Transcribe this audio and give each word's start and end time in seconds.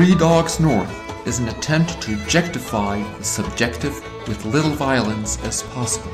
Three 0.00 0.14
Dogs 0.14 0.58
North 0.58 1.26
is 1.26 1.40
an 1.40 1.48
attempt 1.48 2.00
to 2.00 2.14
objectify 2.14 3.02
the 3.18 3.22
subjective 3.22 3.92
with 4.26 4.42
little 4.46 4.70
violence 4.70 5.38
as 5.44 5.62
possible. 5.62 6.10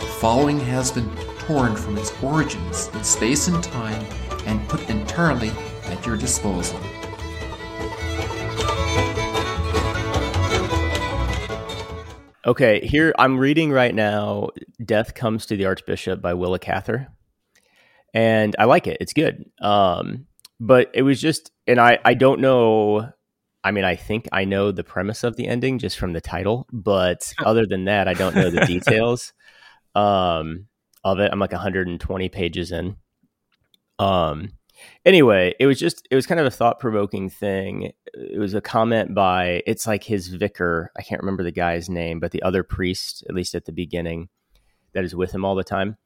The 0.00 0.06
following 0.18 0.58
has 0.58 0.90
been 0.90 1.08
torn 1.38 1.76
from 1.76 1.96
its 1.96 2.12
origins 2.20 2.88
in 2.88 3.04
space 3.04 3.46
and 3.46 3.62
time 3.62 4.04
and 4.44 4.68
put 4.68 4.90
entirely 4.90 5.52
at 5.84 6.04
your 6.04 6.16
disposal. 6.16 6.80
Okay, 12.44 12.84
here 12.84 13.14
I'm 13.20 13.38
reading 13.38 13.70
right 13.70 13.94
now 13.94 14.48
Death 14.84 15.14
Comes 15.14 15.46
to 15.46 15.56
the 15.56 15.66
Archbishop 15.66 16.20
by 16.20 16.34
Willa 16.34 16.58
Cather. 16.58 17.06
And 18.12 18.56
I 18.58 18.64
like 18.64 18.88
it. 18.88 18.96
It's 19.00 19.12
good. 19.12 19.48
Um, 19.60 20.26
but 20.58 20.90
it 20.92 21.02
was 21.02 21.20
just 21.20 21.52
and 21.68 21.78
I 21.80 22.00
I 22.04 22.14
don't 22.14 22.40
know 22.40 23.12
I 23.64 23.70
mean 23.70 23.84
I 23.84 23.96
think 23.96 24.28
I 24.32 24.44
know 24.44 24.72
the 24.72 24.84
premise 24.84 25.24
of 25.24 25.36
the 25.36 25.48
ending 25.48 25.78
just 25.78 25.98
from 25.98 26.12
the 26.12 26.20
title, 26.20 26.66
but 26.72 27.32
other 27.44 27.66
than 27.66 27.84
that 27.84 28.08
I 28.08 28.14
don't 28.14 28.34
know 28.34 28.50
the 28.50 28.60
details 28.66 29.32
um 29.94 30.66
of 31.04 31.20
it. 31.20 31.30
I'm 31.32 31.38
like 31.38 31.52
120 31.52 32.28
pages 32.28 32.72
in. 32.72 32.96
Um 33.98 34.52
anyway, 35.04 35.54
it 35.58 35.66
was 35.66 35.78
just 35.78 36.06
it 36.10 36.14
was 36.14 36.26
kind 36.26 36.40
of 36.40 36.46
a 36.46 36.50
thought 36.50 36.78
provoking 36.78 37.30
thing. 37.30 37.92
It 38.14 38.38
was 38.38 38.54
a 38.54 38.60
comment 38.60 39.14
by 39.14 39.62
it's 39.66 39.86
like 39.86 40.04
his 40.04 40.28
vicar. 40.28 40.90
I 40.96 41.02
can't 41.02 41.20
remember 41.20 41.42
the 41.42 41.52
guy's 41.52 41.88
name, 41.88 42.20
but 42.20 42.32
the 42.32 42.42
other 42.42 42.62
priest, 42.62 43.24
at 43.28 43.34
least 43.34 43.54
at 43.54 43.64
the 43.64 43.72
beginning, 43.72 44.28
that 44.94 45.04
is 45.04 45.14
with 45.14 45.32
him 45.32 45.44
all 45.44 45.54
the 45.54 45.64
time. 45.64 45.96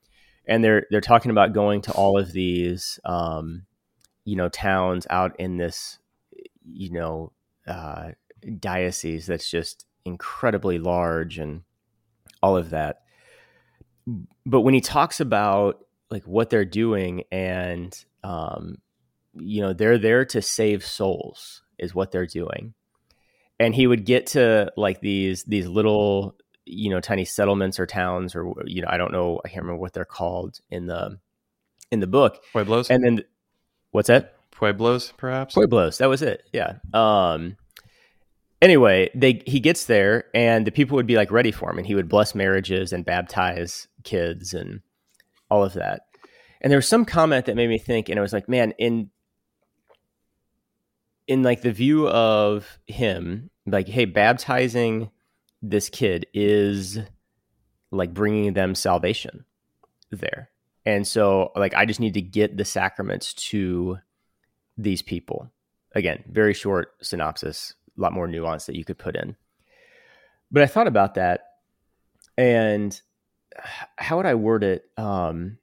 And 0.46 0.64
they're 0.64 0.86
they're 0.90 1.00
talking 1.00 1.30
about 1.30 1.52
going 1.52 1.82
to 1.82 1.92
all 1.92 2.18
of 2.18 2.32
these, 2.32 2.98
um, 3.04 3.66
you 4.24 4.36
know, 4.36 4.48
towns 4.48 5.06
out 5.10 5.38
in 5.38 5.56
this, 5.56 5.98
you 6.64 6.90
know, 6.90 7.32
uh, 7.66 8.10
diocese 8.58 9.26
that's 9.26 9.50
just 9.50 9.86
incredibly 10.04 10.78
large 10.78 11.38
and 11.38 11.62
all 12.42 12.56
of 12.56 12.70
that. 12.70 13.02
But 14.44 14.62
when 14.62 14.74
he 14.74 14.80
talks 14.80 15.20
about 15.20 15.84
like 16.10 16.24
what 16.24 16.50
they're 16.50 16.64
doing 16.64 17.24
and 17.30 17.96
um, 18.24 18.78
you 19.34 19.62
know 19.62 19.72
they're 19.72 19.98
there 19.98 20.24
to 20.26 20.42
save 20.42 20.84
souls 20.84 21.62
is 21.78 21.94
what 21.94 22.10
they're 22.10 22.26
doing. 22.26 22.74
And 23.58 23.74
he 23.74 23.86
would 23.86 24.04
get 24.04 24.26
to 24.28 24.72
like 24.76 25.00
these 25.00 25.44
these 25.44 25.66
little 25.66 26.36
you 26.64 26.90
know 26.90 27.00
tiny 27.00 27.24
settlements 27.24 27.78
or 27.78 27.86
towns 27.86 28.36
or 28.36 28.52
you 28.66 28.82
know 28.82 28.88
i 28.88 28.96
don't 28.96 29.10
know 29.10 29.40
i 29.44 29.48
can't 29.48 29.62
remember 29.62 29.80
what 29.80 29.92
they're 29.92 30.04
called 30.04 30.60
in 30.70 30.86
the 30.86 31.18
in 31.92 32.00
the 32.00 32.06
book. 32.06 32.42
Pueblos? 32.52 32.90
And 32.90 33.04
then 33.04 33.24
what's 33.92 34.08
that 34.08 34.34
pueblos 34.62 35.12
perhaps? 35.16 35.54
Pueblos 35.54 35.98
that 35.98 36.08
was 36.08 36.22
it. 36.22 36.44
Yeah. 36.52 36.74
Um 36.94 37.56
anyway 38.60 39.10
they 39.12 39.42
he 39.44 39.58
gets 39.58 39.86
there 39.86 40.26
and 40.34 40.64
the 40.64 40.70
people 40.70 40.94
would 40.94 41.06
be 41.06 41.16
like 41.16 41.32
ready 41.32 41.50
for 41.50 41.68
him 41.68 41.78
and 41.78 41.86
he 41.86 41.96
would 41.96 42.08
bless 42.08 42.32
marriages 42.32 42.92
and 42.92 43.04
baptize 43.04 43.88
kids 44.04 44.54
and 44.54 44.80
all 45.50 45.64
of 45.64 45.72
that. 45.72 46.02
And 46.60 46.70
there 46.70 46.78
was 46.78 46.86
some 46.86 47.04
comment 47.04 47.46
that 47.46 47.56
made 47.56 47.68
me 47.68 47.78
think 47.78 48.08
and 48.08 48.16
it 48.16 48.22
was 48.22 48.32
like 48.32 48.48
man 48.48 48.72
in 48.78 49.10
in 51.26 51.42
like 51.42 51.62
the 51.62 51.72
view 51.72 52.08
of 52.08 52.78
him 52.86 53.50
like 53.66 53.88
hey 53.88 54.04
baptizing 54.04 55.10
this 55.60 55.88
kid 55.88 56.24
is 56.32 57.00
like 57.90 58.14
bringing 58.14 58.52
them 58.52 58.76
salvation 58.76 59.44
there. 60.12 60.50
And 60.86 61.04
so 61.04 61.50
like 61.56 61.74
i 61.74 61.84
just 61.84 61.98
need 61.98 62.14
to 62.14 62.22
get 62.22 62.56
the 62.56 62.64
sacraments 62.64 63.34
to 63.34 63.98
these 64.76 65.02
people 65.02 65.50
again 65.94 66.22
very 66.30 66.54
short 66.54 66.94
synopsis 67.02 67.74
a 67.96 68.00
lot 68.00 68.12
more 68.12 68.26
nuance 68.26 68.66
that 68.66 68.76
you 68.76 68.84
could 68.84 68.98
put 68.98 69.16
in 69.16 69.36
but 70.50 70.62
i 70.62 70.66
thought 70.66 70.86
about 70.86 71.14
that 71.14 71.40
and 72.38 73.02
how 73.96 74.16
would 74.16 74.26
i 74.26 74.34
word 74.34 74.64
it 74.64 74.84
um 74.96 75.58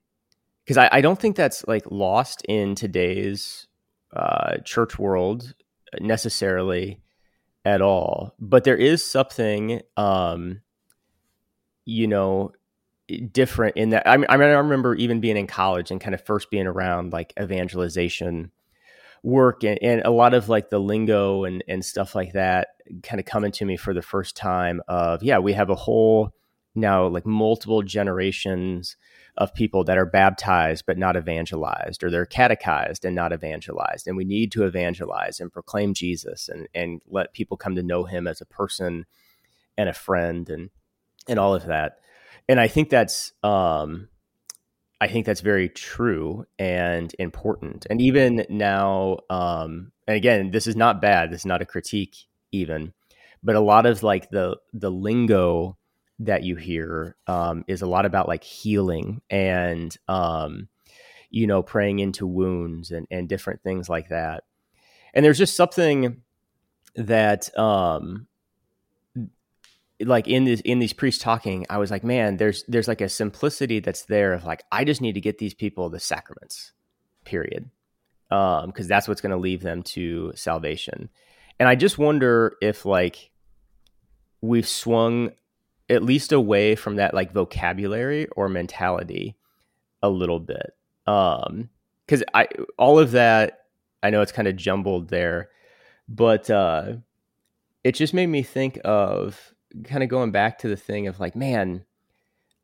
because 0.69 0.77
I, 0.77 0.97
I, 0.97 1.01
don't 1.01 1.19
think 1.19 1.35
that's 1.35 1.67
like 1.67 1.89
lost 1.89 2.43
in 2.47 2.75
today's 2.75 3.65
uh, 4.15 4.57
church 4.63 4.99
world 4.99 5.55
necessarily 5.99 7.01
at 7.65 7.81
all. 7.81 8.35
But 8.39 8.65
there 8.65 8.77
is 8.77 9.03
something, 9.03 9.81
um, 9.97 10.61
you 11.85 12.05
know, 12.05 12.51
different 13.31 13.77
in 13.77 13.89
that. 13.89 14.07
I 14.07 14.17
mean, 14.17 14.27
I 14.29 14.35
remember 14.35 14.93
even 14.93 15.19
being 15.19 15.37
in 15.37 15.47
college 15.47 15.89
and 15.89 15.99
kind 15.99 16.13
of 16.13 16.23
first 16.23 16.51
being 16.51 16.67
around 16.67 17.13
like 17.13 17.33
evangelization 17.41 18.51
work 19.23 19.63
and, 19.63 19.79
and 19.81 20.01
a 20.05 20.11
lot 20.11 20.33
of 20.33 20.49
like 20.49 20.69
the 20.69 20.79
lingo 20.79 21.43
and, 21.43 21.63
and 21.67 21.83
stuff 21.83 22.15
like 22.15 22.33
that 22.33 22.69
kind 23.03 23.19
of 23.19 23.25
coming 23.25 23.51
to 23.51 23.65
me 23.65 23.77
for 23.77 23.93
the 23.93 24.01
first 24.01 24.35
time 24.35 24.81
of, 24.87 25.21
yeah, 25.23 25.37
we 25.39 25.53
have 25.53 25.69
a 25.69 25.75
whole 25.75 26.31
now 26.75 27.07
like 27.07 27.25
multiple 27.25 27.81
generations 27.81 28.95
of 29.37 29.53
people 29.53 29.83
that 29.83 29.97
are 29.97 30.05
baptized 30.05 30.85
but 30.85 30.97
not 30.97 31.17
evangelized, 31.17 32.03
or 32.03 32.09
they're 32.09 32.25
catechized 32.25 33.05
and 33.05 33.15
not 33.15 33.33
evangelized. 33.33 34.07
And 34.07 34.17
we 34.17 34.25
need 34.25 34.51
to 34.53 34.65
evangelize 34.65 35.39
and 35.39 35.51
proclaim 35.51 35.93
Jesus 35.93 36.49
and, 36.49 36.67
and 36.73 37.01
let 37.07 37.33
people 37.33 37.57
come 37.57 37.75
to 37.75 37.83
know 37.83 38.03
him 38.03 38.27
as 38.27 38.41
a 38.41 38.45
person 38.45 39.05
and 39.77 39.89
a 39.89 39.93
friend 39.93 40.49
and 40.49 40.69
and 41.27 41.39
all 41.39 41.53
of 41.53 41.65
that. 41.65 41.97
And 42.47 42.59
I 42.59 42.67
think 42.67 42.89
that's 42.89 43.33
um, 43.43 44.09
I 45.01 45.07
think 45.07 45.25
that's 45.25 45.41
very 45.41 45.69
true 45.69 46.45
and 46.57 47.13
important. 47.19 47.87
And 47.89 48.01
even 48.01 48.45
now, 48.49 49.19
um, 49.29 49.91
and 50.07 50.17
again, 50.17 50.51
this 50.51 50.67
is 50.67 50.75
not 50.75 51.01
bad. 51.01 51.31
This 51.31 51.41
is 51.41 51.45
not 51.45 51.61
a 51.61 51.65
critique, 51.65 52.15
even, 52.51 52.93
but 53.41 53.55
a 53.55 53.61
lot 53.61 53.85
of 53.85 54.03
like 54.03 54.29
the 54.29 54.57
the 54.73 54.91
lingo 54.91 55.77
that 56.19 56.43
you 56.43 56.57
hear 56.57 57.15
um, 57.27 57.63
is 57.67 57.81
a 57.81 57.87
lot 57.87 58.05
about 58.05 58.27
like 58.27 58.43
healing 58.43 59.21
and 59.29 59.95
um, 60.09 60.67
you 61.29 61.47
know 61.47 61.63
praying 61.63 61.99
into 61.99 62.27
wounds 62.27 62.91
and, 62.91 63.07
and 63.09 63.29
different 63.29 63.61
things 63.63 63.87
like 63.87 64.09
that 64.09 64.43
and 65.13 65.23
there's 65.23 65.37
just 65.37 65.55
something 65.55 66.21
that 66.95 67.55
um 67.57 68.27
like 70.01 70.27
in 70.27 70.45
this 70.45 70.61
in 70.61 70.79
these 70.79 70.93
priests 70.93 71.21
talking 71.21 71.65
i 71.69 71.77
was 71.77 71.91
like 71.91 72.03
man 72.03 72.37
there's 72.37 72.63
there's 72.67 72.87
like 72.87 73.01
a 73.01 73.09
simplicity 73.09 73.79
that's 73.79 74.03
there 74.05 74.33
of 74.33 74.45
like 74.45 74.63
i 74.71 74.83
just 74.83 75.01
need 75.01 75.13
to 75.13 75.21
get 75.21 75.37
these 75.37 75.53
people 75.53 75.89
the 75.89 75.99
sacraments 75.99 76.71
period 77.25 77.69
um 78.31 78.67
because 78.67 78.87
that's 78.87 79.07
what's 79.07 79.21
going 79.21 79.31
to 79.31 79.37
leave 79.37 79.61
them 79.61 79.83
to 79.83 80.31
salvation 80.35 81.09
and 81.59 81.67
i 81.67 81.75
just 81.75 81.97
wonder 81.97 82.55
if 82.61 82.85
like 82.85 83.29
we've 84.41 84.67
swung 84.67 85.31
at 85.89 86.03
least 86.03 86.31
away 86.31 86.75
from 86.75 86.97
that 86.97 87.13
like 87.13 87.31
vocabulary 87.31 88.27
or 88.35 88.47
mentality 88.47 89.35
a 90.01 90.09
little 90.09 90.39
bit. 90.39 90.75
Um, 91.07 91.69
because 92.05 92.23
I 92.33 92.47
all 92.77 92.97
of 92.99 93.11
that 93.11 93.65
I 94.01 94.09
know 94.09 94.21
it's 94.21 94.31
kind 94.31 94.47
of 94.47 94.55
jumbled 94.55 95.09
there, 95.09 95.49
but 96.07 96.49
uh, 96.49 96.93
it 97.83 97.93
just 97.93 98.13
made 98.13 98.27
me 98.27 98.43
think 98.43 98.79
of 98.83 99.53
kind 99.83 100.03
of 100.03 100.09
going 100.09 100.31
back 100.31 100.59
to 100.59 100.67
the 100.67 100.77
thing 100.77 101.07
of 101.07 101.19
like, 101.19 101.35
man, 101.35 101.85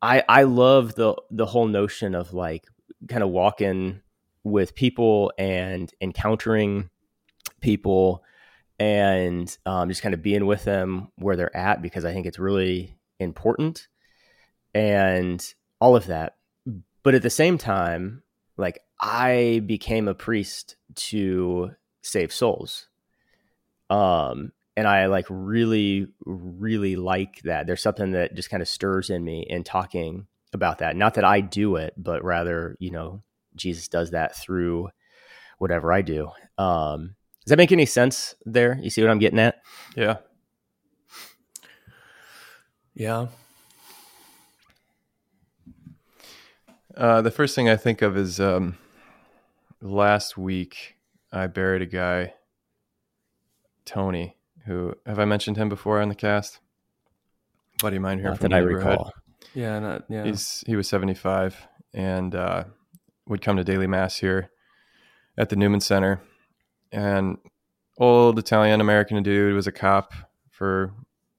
I 0.02 0.22
I 0.28 0.42
love 0.44 0.94
the 0.94 1.14
the 1.30 1.46
whole 1.46 1.66
notion 1.66 2.14
of 2.14 2.32
like 2.32 2.66
kind 3.08 3.22
of 3.22 3.30
walking 3.30 4.00
with 4.44 4.74
people 4.74 5.32
and 5.38 5.92
encountering 6.00 6.88
people 7.60 8.22
and 8.78 9.56
um, 9.66 9.88
just 9.88 10.02
kind 10.02 10.14
of 10.14 10.22
being 10.22 10.46
with 10.46 10.64
them 10.64 11.08
where 11.16 11.36
they're 11.36 11.56
at 11.56 11.82
because 11.82 12.04
I 12.04 12.12
think 12.12 12.26
it's 12.26 12.38
really 12.38 12.96
important 13.18 13.88
and 14.74 15.54
all 15.80 15.96
of 15.96 16.06
that. 16.06 16.36
But 17.02 17.14
at 17.14 17.22
the 17.22 17.30
same 17.30 17.58
time, 17.58 18.22
like 18.56 18.80
I 19.00 19.62
became 19.66 20.08
a 20.08 20.14
priest 20.14 20.76
to 20.96 21.72
save 22.02 22.32
souls. 22.32 22.88
Um, 23.90 24.52
and 24.76 24.86
I 24.86 25.06
like 25.06 25.26
really, 25.28 26.08
really 26.24 26.96
like 26.96 27.40
that. 27.42 27.66
There's 27.66 27.82
something 27.82 28.12
that 28.12 28.34
just 28.34 28.50
kind 28.50 28.62
of 28.62 28.68
stirs 28.68 29.08
in 29.08 29.24
me 29.24 29.46
in 29.48 29.64
talking 29.64 30.26
about 30.52 30.78
that. 30.78 30.96
Not 30.96 31.14
that 31.14 31.24
I 31.24 31.40
do 31.40 31.76
it, 31.76 31.94
but 31.96 32.22
rather, 32.22 32.76
you 32.78 32.90
know, 32.90 33.22
Jesus 33.54 33.88
does 33.88 34.10
that 34.10 34.36
through 34.36 34.90
whatever 35.58 35.92
I 35.92 36.02
do. 36.02 36.30
Um, 36.58 37.16
does 37.44 37.50
that 37.50 37.56
make 37.56 37.72
any 37.72 37.86
sense 37.86 38.34
there? 38.44 38.78
You 38.82 38.90
see 38.90 39.02
what 39.02 39.10
I'm 39.10 39.18
getting 39.18 39.38
at? 39.38 39.62
Yeah. 39.96 40.16
Yeah. 42.94 43.28
Uh, 46.94 47.22
the 47.22 47.30
first 47.30 47.54
thing 47.54 47.68
I 47.68 47.76
think 47.76 48.02
of 48.02 48.16
is 48.16 48.40
um, 48.40 48.78
last 49.80 50.36
week 50.36 50.96
I 51.30 51.46
buried 51.46 51.82
a 51.82 51.86
guy, 51.86 52.34
Tony, 53.84 54.35
who 54.66 54.94
have 55.06 55.18
I 55.18 55.24
mentioned 55.24 55.56
him 55.56 55.68
before 55.68 56.00
on 56.00 56.08
the 56.08 56.14
cast? 56.14 56.60
Buddy 57.80 57.96
of 57.96 58.02
mine 58.02 58.18
here 58.18 58.28
Not 58.28 58.38
from 58.38 58.50
that 58.50 58.56
I 58.56 58.60
the 58.60 58.66
neighborhood. 58.66 58.90
recall. 58.90 59.12
Yeah. 59.54 59.78
Not, 59.78 60.04
yeah. 60.08 60.24
He's 60.24 60.64
he 60.66 60.76
was 60.76 60.88
seventy 60.88 61.14
five 61.14 61.56
and 61.94 62.34
uh, 62.34 62.64
would 63.26 63.42
come 63.42 63.56
to 63.56 63.64
daily 63.64 63.86
mass 63.86 64.18
here 64.18 64.50
at 65.38 65.48
the 65.48 65.56
Newman 65.56 65.80
Center, 65.80 66.20
and 66.92 67.38
old 67.98 68.38
Italian 68.38 68.80
American 68.80 69.22
dude 69.22 69.54
was 69.54 69.66
a 69.66 69.72
cop 69.72 70.12
for 70.50 70.92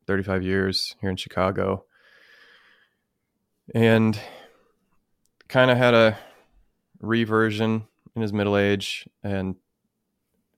35 0.08 0.44
years 0.44 0.96
here 1.02 1.10
in 1.10 1.16
Chicago. 1.16 1.84
And 3.76 4.20
kind 5.48 5.70
of 5.70 5.78
had 5.78 5.94
a 5.94 6.18
reversion 7.02 7.88
in 8.16 8.22
his 8.22 8.32
middle 8.34 8.58
age 8.58 9.08
and 9.24 9.56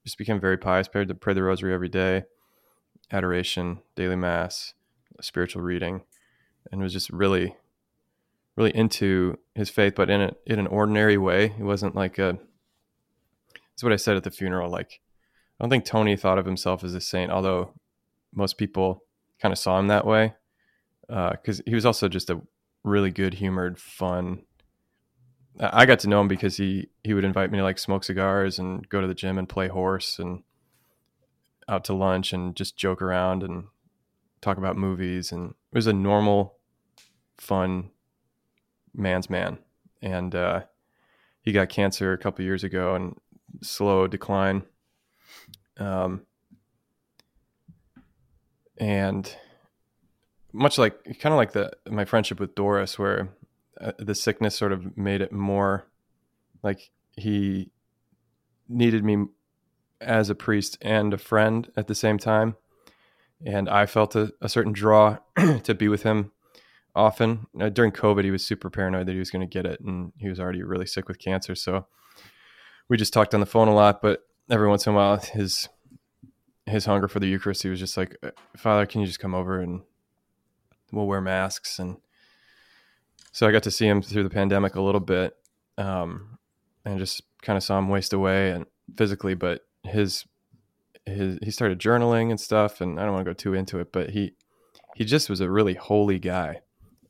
just 0.05 0.17
became 0.17 0.39
very 0.39 0.57
pious, 0.57 0.87
prayed 0.87 1.07
to 1.07 1.15
pray 1.15 1.33
the 1.33 1.43
rosary 1.43 1.73
every 1.73 1.89
day, 1.89 2.23
adoration, 3.11 3.79
daily 3.95 4.15
mass, 4.15 4.73
spiritual 5.21 5.61
reading, 5.61 6.01
and 6.71 6.81
was 6.81 6.93
just 6.93 7.09
really, 7.09 7.55
really 8.55 8.75
into 8.75 9.37
his 9.55 9.69
faith, 9.69 9.93
but 9.95 10.09
in 10.09 10.21
a, 10.21 10.31
in 10.45 10.59
an 10.59 10.67
ordinary 10.67 11.17
way. 11.17 11.49
He 11.49 11.63
wasn't 11.63 11.95
like 11.95 12.17
a. 12.17 12.37
That's 13.71 13.83
what 13.83 13.93
I 13.93 13.97
said 13.97 14.17
at 14.17 14.23
the 14.23 14.31
funeral. 14.31 14.69
Like, 14.69 14.99
I 15.59 15.63
don't 15.63 15.69
think 15.69 15.85
Tony 15.85 16.15
thought 16.15 16.37
of 16.37 16.45
himself 16.45 16.83
as 16.83 16.93
a 16.93 17.01
saint, 17.01 17.31
although 17.31 17.73
most 18.33 18.57
people 18.57 19.03
kind 19.41 19.51
of 19.51 19.57
saw 19.57 19.79
him 19.79 19.87
that 19.87 20.05
way, 20.05 20.33
because 21.07 21.59
uh, 21.61 21.63
he 21.65 21.75
was 21.75 21.85
also 21.85 22.07
just 22.07 22.29
a 22.29 22.41
really 22.83 23.11
good 23.11 23.35
humored, 23.35 23.79
fun. 23.79 24.43
I 25.59 25.85
got 25.85 25.99
to 25.99 26.09
know 26.09 26.21
him 26.21 26.27
because 26.27 26.57
he 26.57 26.89
he 27.03 27.13
would 27.13 27.25
invite 27.25 27.51
me 27.51 27.57
to 27.57 27.63
like 27.63 27.79
smoke 27.79 28.03
cigars 28.03 28.59
and 28.59 28.87
go 28.87 29.01
to 29.01 29.07
the 29.07 29.13
gym 29.13 29.37
and 29.37 29.49
play 29.49 29.67
horse 29.67 30.19
and 30.19 30.43
out 31.69 31.83
to 31.85 31.93
lunch 31.93 32.33
and 32.33 32.55
just 32.55 32.75
joke 32.75 33.01
around 33.01 33.43
and 33.43 33.65
talk 34.41 34.57
about 34.57 34.75
movies 34.75 35.31
and 35.31 35.51
it 35.71 35.75
was 35.75 35.87
a 35.87 35.93
normal, 35.93 36.55
fun 37.37 37.91
man's 38.93 39.29
man. 39.29 39.59
And 40.01 40.33
uh, 40.33 40.61
he 41.41 41.51
got 41.51 41.69
cancer 41.69 42.11
a 42.13 42.17
couple 42.17 42.43
years 42.43 42.63
ago 42.63 42.95
and 42.95 43.15
slow 43.61 44.07
decline. 44.07 44.63
Um, 45.77 46.21
and 48.77 49.33
much 50.51 50.77
like 50.77 51.03
kind 51.19 51.33
of 51.33 51.37
like 51.37 51.51
the 51.51 51.71
my 51.89 52.05
friendship 52.05 52.39
with 52.39 52.55
Doris, 52.55 52.97
where 52.97 53.29
uh, 53.79 53.91
the 53.99 54.15
sickness 54.15 54.55
sort 54.55 54.71
of 54.71 54.97
made 54.97 55.21
it 55.21 55.31
more 55.31 55.85
like 56.63 56.89
he 57.15 57.69
needed 58.67 59.03
me 59.03 59.25
as 60.01 60.29
a 60.29 60.35
priest 60.35 60.77
and 60.81 61.13
a 61.13 61.17
friend 61.17 61.71
at 61.75 61.87
the 61.87 61.95
same 61.95 62.17
time, 62.17 62.55
and 63.45 63.69
I 63.69 63.85
felt 63.85 64.15
a, 64.15 64.33
a 64.41 64.49
certain 64.49 64.73
draw 64.73 65.17
to 65.63 65.73
be 65.73 65.87
with 65.87 66.03
him 66.03 66.31
often. 66.95 67.47
Uh, 67.59 67.69
during 67.69 67.91
COVID, 67.91 68.23
he 68.23 68.31
was 68.31 68.45
super 68.45 68.69
paranoid 68.69 69.07
that 69.07 69.13
he 69.13 69.19
was 69.19 69.31
going 69.31 69.47
to 69.47 69.47
get 69.47 69.65
it, 69.65 69.79
and 69.81 70.13
he 70.17 70.29
was 70.29 70.39
already 70.39 70.63
really 70.63 70.85
sick 70.85 71.07
with 71.07 71.19
cancer. 71.19 71.55
So 71.55 71.85
we 72.87 72.97
just 72.97 73.13
talked 73.13 73.33
on 73.33 73.39
the 73.39 73.45
phone 73.45 73.67
a 73.67 73.75
lot, 73.75 74.01
but 74.01 74.27
every 74.49 74.67
once 74.67 74.85
in 74.85 74.93
a 74.93 74.95
while, 74.95 75.17
his 75.17 75.69
his 76.65 76.85
hunger 76.85 77.07
for 77.07 77.19
the 77.19 77.27
Eucharist, 77.27 77.63
he 77.63 77.69
was 77.69 77.79
just 77.79 77.97
like, 77.97 78.17
"Father, 78.55 78.85
can 78.85 79.01
you 79.01 79.07
just 79.07 79.19
come 79.19 79.33
over 79.33 79.59
and 79.59 79.81
we'll 80.91 81.07
wear 81.07 81.21
masks 81.21 81.79
and 81.79 81.97
so 83.31 83.47
I 83.47 83.51
got 83.51 83.63
to 83.63 83.71
see 83.71 83.87
him 83.87 84.01
through 84.01 84.23
the 84.23 84.29
pandemic 84.29 84.75
a 84.75 84.81
little 84.81 84.99
bit, 84.99 85.35
um, 85.77 86.37
and 86.85 86.99
just 86.99 87.21
kind 87.41 87.57
of 87.57 87.63
saw 87.63 87.77
him 87.77 87.89
waste 87.89 88.13
away 88.13 88.51
and 88.51 88.65
physically, 88.97 89.33
but 89.33 89.65
his 89.83 90.25
his 91.05 91.39
he 91.41 91.51
started 91.51 91.79
journaling 91.79 92.29
and 92.29 92.39
stuff, 92.39 92.81
and 92.81 92.99
I 92.99 93.03
don't 93.03 93.13
want 93.13 93.25
to 93.25 93.29
go 93.29 93.33
too 93.33 93.53
into 93.53 93.79
it, 93.79 93.91
but 93.91 94.11
he 94.11 94.33
he 94.95 95.05
just 95.05 95.29
was 95.29 95.41
a 95.41 95.49
really 95.49 95.75
holy 95.75 96.19
guy, 96.19 96.61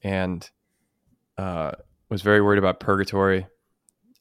and 0.04 0.50
uh, 1.38 1.72
was 2.10 2.22
very 2.22 2.42
worried 2.42 2.60
about 2.60 2.80
purgatory, 2.80 3.48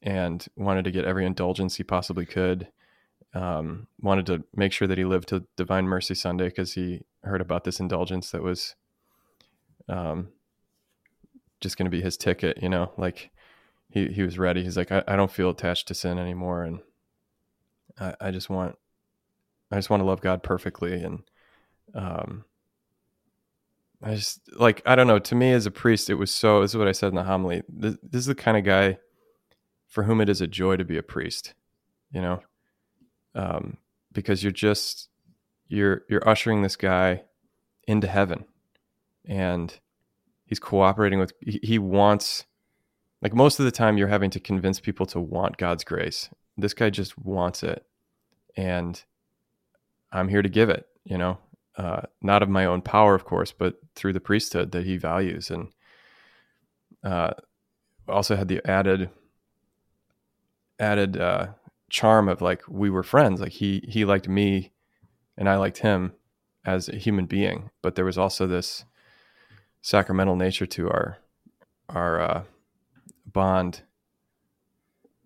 and 0.01 0.45
wanted 0.55 0.85
to 0.85 0.91
get 0.91 1.05
every 1.05 1.25
indulgence 1.25 1.75
he 1.75 1.83
possibly 1.83 2.25
could. 2.25 2.69
Um, 3.33 3.87
wanted 4.01 4.25
to 4.27 4.43
make 4.55 4.71
sure 4.71 4.87
that 4.87 4.97
he 4.97 5.05
lived 5.05 5.29
to 5.29 5.45
Divine 5.55 5.87
Mercy 5.87 6.15
Sunday 6.15 6.45
because 6.45 6.73
he 6.73 7.01
heard 7.23 7.41
about 7.41 7.63
this 7.63 7.79
indulgence 7.79 8.31
that 8.31 8.41
was 8.41 8.75
um, 9.87 10.29
just 11.61 11.77
going 11.77 11.85
to 11.85 11.91
be 11.91 12.01
his 12.01 12.17
ticket, 12.17 12.61
you 12.61 12.69
know, 12.69 12.91
like 12.97 13.29
he, 13.89 14.07
he 14.07 14.23
was 14.23 14.39
ready. 14.39 14.63
He's 14.63 14.77
like, 14.77 14.91
I, 14.91 15.03
I 15.07 15.15
don't 15.15 15.31
feel 15.31 15.49
attached 15.49 15.87
to 15.89 15.93
sin 15.93 16.17
anymore. 16.17 16.63
And 16.63 16.79
I, 17.99 18.13
I 18.19 18.31
just 18.31 18.49
want, 18.49 18.75
I 19.71 19.75
just 19.75 19.89
want 19.89 20.01
to 20.01 20.05
love 20.05 20.21
God 20.21 20.43
perfectly. 20.43 21.03
And, 21.03 21.23
um, 21.93 22.45
I 24.01 24.15
just 24.15 24.41
like, 24.57 24.81
I 24.85 24.95
don't 24.95 25.07
know, 25.07 25.19
to 25.19 25.35
me 25.35 25.51
as 25.51 25.65
a 25.65 25.71
priest, 25.71 26.09
it 26.09 26.15
was 26.15 26.31
so, 26.31 26.61
this 26.61 26.71
is 26.71 26.77
what 26.77 26.87
I 26.87 26.93
said 26.93 27.09
in 27.09 27.15
the 27.15 27.23
homily. 27.23 27.63
This, 27.67 27.97
this 28.01 28.19
is 28.19 28.27
the 28.27 28.35
kind 28.35 28.57
of 28.57 28.63
guy 28.63 28.97
for 29.87 30.03
whom 30.03 30.21
it 30.21 30.29
is 30.29 30.41
a 30.41 30.47
joy 30.47 30.77
to 30.77 30.85
be 30.85 30.97
a 30.97 31.03
priest, 31.03 31.53
you 32.11 32.21
know? 32.21 32.41
Um, 33.35 33.77
because 34.11 34.43
you're 34.43 34.51
just, 34.51 35.09
you're, 35.67 36.03
you're 36.09 36.27
ushering 36.27 36.61
this 36.61 36.75
guy 36.75 37.23
into 37.87 38.07
heaven 38.07 38.45
and 39.25 39.79
he's 40.45 40.59
cooperating 40.59 41.19
with 41.19 41.33
he 41.41 41.77
wants 41.79 42.45
like 43.21 43.33
most 43.33 43.59
of 43.59 43.65
the 43.65 43.71
time 43.71 43.97
you're 43.97 44.07
having 44.07 44.29
to 44.31 44.39
convince 44.39 44.79
people 44.79 45.05
to 45.05 45.19
want 45.19 45.57
God's 45.57 45.83
grace. 45.83 46.29
This 46.57 46.73
guy 46.73 46.89
just 46.89 47.17
wants 47.17 47.63
it 47.63 47.85
and 48.55 49.01
I'm 50.11 50.27
here 50.27 50.41
to 50.41 50.49
give 50.49 50.69
it, 50.69 50.87
you 51.03 51.17
know. 51.17 51.37
Uh, 51.77 52.01
not 52.21 52.43
of 52.43 52.49
my 52.49 52.65
own 52.65 52.81
power, 52.81 53.15
of 53.15 53.23
course, 53.23 53.53
but 53.53 53.79
through 53.95 54.11
the 54.11 54.19
priesthood 54.19 54.71
that 54.71 54.85
he 54.85 54.97
values, 54.97 55.49
and 55.49 55.69
uh, 57.03 57.31
also 58.07 58.35
had 58.35 58.49
the 58.49 58.61
added 58.69 59.09
added 60.77 61.17
uh, 61.17 61.47
charm 61.89 62.27
of 62.27 62.41
like 62.41 62.63
we 62.67 62.89
were 62.89 63.03
friends. 63.03 63.39
Like 63.39 63.53
he 63.53 63.83
he 63.87 64.03
liked 64.03 64.27
me, 64.27 64.73
and 65.37 65.47
I 65.47 65.55
liked 65.55 65.77
him 65.77 66.13
as 66.65 66.89
a 66.89 66.97
human 66.97 67.25
being. 67.25 67.69
But 67.81 67.95
there 67.95 68.05
was 68.05 68.17
also 68.17 68.45
this 68.45 68.83
sacramental 69.81 70.35
nature 70.35 70.65
to 70.65 70.89
our 70.89 71.19
our 71.87 72.21
uh, 72.21 72.43
bond 73.25 73.83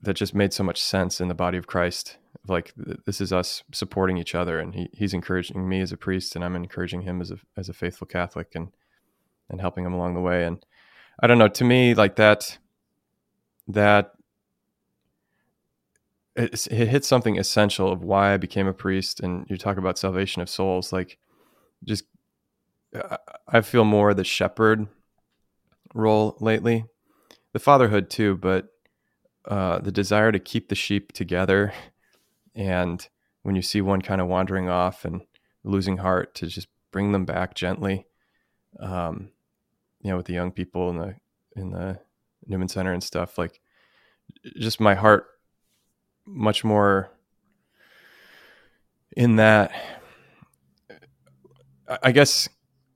that 0.02 0.16
just 0.16 0.36
made 0.36 0.54
so 0.54 0.64
much 0.64 0.82
sense 0.82 1.20
in 1.22 1.30
the 1.30 1.34
body 1.34 1.58
of 1.58 1.68
Christ. 1.68 2.18
Like 2.48 2.74
this 3.06 3.22
is 3.22 3.32
us 3.32 3.64
supporting 3.72 4.18
each 4.18 4.36
other, 4.36 4.60
and 4.60 4.74
he, 4.74 4.90
he's 4.94 5.14
encouraging 5.14 5.68
me 5.68 5.82
as 5.82 5.92
a 5.92 5.98
priest, 5.98 6.36
and 6.36 6.44
I'm 6.44 6.56
encouraging 6.56 7.02
him 7.02 7.22
as 7.22 7.32
a 7.32 7.38
as 7.56 7.70
a 7.70 7.74
faithful 7.74 8.08
Catholic, 8.08 8.50
and 8.56 8.70
and 9.50 9.62
helping 9.62 9.86
him 9.86 9.94
along 9.94 10.16
the 10.16 10.22
way. 10.22 10.46
And 10.46 10.66
I 11.22 11.28
don't 11.28 11.38
know, 11.38 11.48
to 11.48 11.64
me, 11.64 11.94
like 11.94 12.16
that 12.16 12.58
that 13.68 14.14
it, 16.36 16.68
it 16.68 16.88
hits 16.88 17.08
something 17.08 17.38
essential 17.38 17.92
of 17.92 18.04
why 18.04 18.34
I 18.34 18.38
became 18.38 18.68
a 18.68 18.74
priest. 18.74 19.20
And 19.20 19.46
you 19.50 19.58
talk 19.58 19.78
about 19.78 19.98
salvation 19.98 20.42
of 20.42 20.50
souls, 20.50 20.92
like 20.92 21.18
just 21.84 22.06
I 23.48 23.62
feel 23.62 23.86
more 23.86 24.14
the 24.14 24.24
shepherd 24.24 24.88
role 25.94 26.38
lately, 26.40 26.86
the 27.54 27.60
fatherhood 27.60 28.10
too, 28.10 28.38
but 28.38 28.68
uh, 29.46 29.80
the 29.80 29.92
desire 29.92 30.32
to 30.32 30.40
keep 30.40 30.70
the 30.70 30.76
sheep 30.76 31.12
together, 31.12 31.74
and 32.56 33.08
when 33.42 33.56
you 33.56 33.62
see 33.62 33.82
one 33.82 34.02
kind 34.02 34.22
of 34.22 34.28
wandering 34.28 34.70
off 34.70 35.06
and 35.06 35.22
losing 35.64 35.98
heart, 35.98 36.36
to 36.36 36.48
just 36.48 36.68
bring 36.92 37.12
them 37.12 37.26
back 37.26 37.56
gently. 37.56 38.06
Um, 38.80 39.30
you 40.02 40.10
know, 40.10 40.18
with 40.18 40.26
the 40.26 40.34
young 40.34 40.52
people 40.52 40.90
in 40.90 40.98
the 40.98 41.16
in 41.56 41.72
the 41.72 42.00
Newman 42.46 42.68
Center 42.68 42.94
and 42.94 43.04
stuff, 43.04 43.38
like 43.38 43.62
just 44.58 44.80
my 44.80 44.96
heart 44.96 45.28
much 46.26 46.64
more 46.64 47.10
in 49.16 49.38
that. 49.38 49.72
I 52.02 52.12
guess 52.12 52.48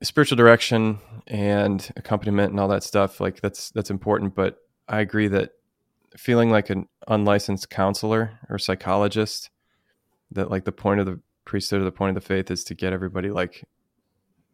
spiritual 0.01 0.35
direction 0.35 0.99
and 1.27 1.91
accompaniment 1.95 2.51
and 2.51 2.59
all 2.59 2.67
that 2.67 2.83
stuff 2.83 3.19
like 3.19 3.41
that's 3.41 3.71
that's 3.71 3.89
important 3.89 4.35
but 4.35 4.57
i 4.87 4.99
agree 4.99 5.27
that 5.27 5.51
feeling 6.15 6.49
like 6.49 6.69
an 6.69 6.87
unlicensed 7.07 7.69
counselor 7.69 8.39
or 8.49 8.57
psychologist 8.57 9.49
that 10.31 10.51
like 10.51 10.65
the 10.65 10.71
point 10.71 10.99
of 10.99 11.05
the 11.05 11.19
priesthood 11.45 11.81
or 11.81 11.85
the 11.85 11.91
point 11.91 12.15
of 12.15 12.21
the 12.21 12.27
faith 12.27 12.51
is 12.51 12.63
to 12.63 12.75
get 12.75 12.93
everybody 12.93 13.29
like 13.29 13.63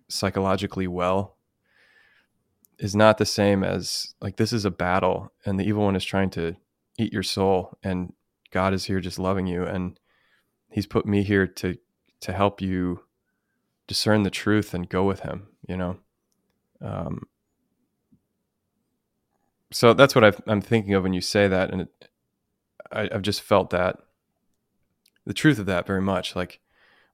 psychologically 0.08 0.88
well 0.88 1.38
is 2.80 2.96
not 2.96 3.18
the 3.18 3.26
same 3.26 3.64
as 3.64 4.14
like 4.22 4.38
this 4.38 4.54
is 4.54 4.66
a 4.66 4.72
battle 4.72 5.32
and 5.46 5.60
the 5.60 5.64
evil 5.64 5.84
one 5.84 5.96
is 5.96 6.06
trying 6.06 6.30
to 6.30 6.56
eat 6.98 7.14
your 7.14 7.24
soul 7.24 7.78
and 7.84 8.14
god 8.52 8.74
is 8.74 8.86
here 8.86 9.00
just 9.00 9.18
loving 9.18 9.48
you 9.48 9.64
and 9.64 10.00
he's 10.70 10.86
put 10.86 11.06
me 11.06 11.24
here 11.24 11.48
to 11.48 11.76
to 12.20 12.34
help 12.34 12.62
you 12.62 13.00
discern 13.88 14.24
the 14.24 14.30
truth 14.30 14.74
and 14.74 14.90
go 14.90 15.04
with 15.04 15.22
him 15.22 15.48
you 15.68 15.78
know? 15.78 15.98
Um, 16.82 17.24
so 19.74 19.94
that's 19.94 20.16
what 20.16 20.24
i 20.24 20.32
am 20.48 20.62
thinking 20.62 20.94
of 20.94 21.04
when 21.04 21.14
you 21.14 21.22
say 21.22 21.48
that 21.48 21.72
and 21.72 21.82
it, 21.82 22.10
I, 22.92 23.10
i've 23.12 23.22
just 23.22 23.42
felt 23.42 23.72
that 23.72 23.98
the 25.26 25.34
truth 25.34 25.60
of 25.60 25.66
that 25.68 25.88
very 25.88 26.02
much. 26.02 26.36
Like 26.36 26.60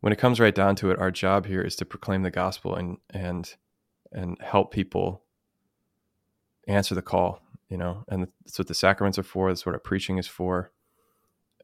when 0.01 0.13
it 0.13 0.19
comes 0.19 0.39
right 0.39 0.55
down 0.55 0.75
to 0.77 0.91
it 0.91 0.99
our 0.99 1.11
job 1.11 1.45
here 1.45 1.61
is 1.61 1.75
to 1.77 1.85
proclaim 1.85 2.23
the 2.23 2.31
gospel 2.31 2.75
and 2.75 2.97
and 3.09 3.55
and 4.11 4.37
help 4.41 4.71
people 4.71 5.23
answer 6.67 6.95
the 6.95 7.01
call 7.01 7.41
you 7.69 7.77
know 7.77 8.03
and 8.07 8.27
that's 8.45 8.57
what 8.59 8.67
the 8.67 8.73
sacraments 8.73 9.17
are 9.17 9.23
for 9.23 9.49
that's 9.49 9.65
what 9.65 9.75
our 9.75 9.79
preaching 9.79 10.17
is 10.17 10.27
for. 10.27 10.71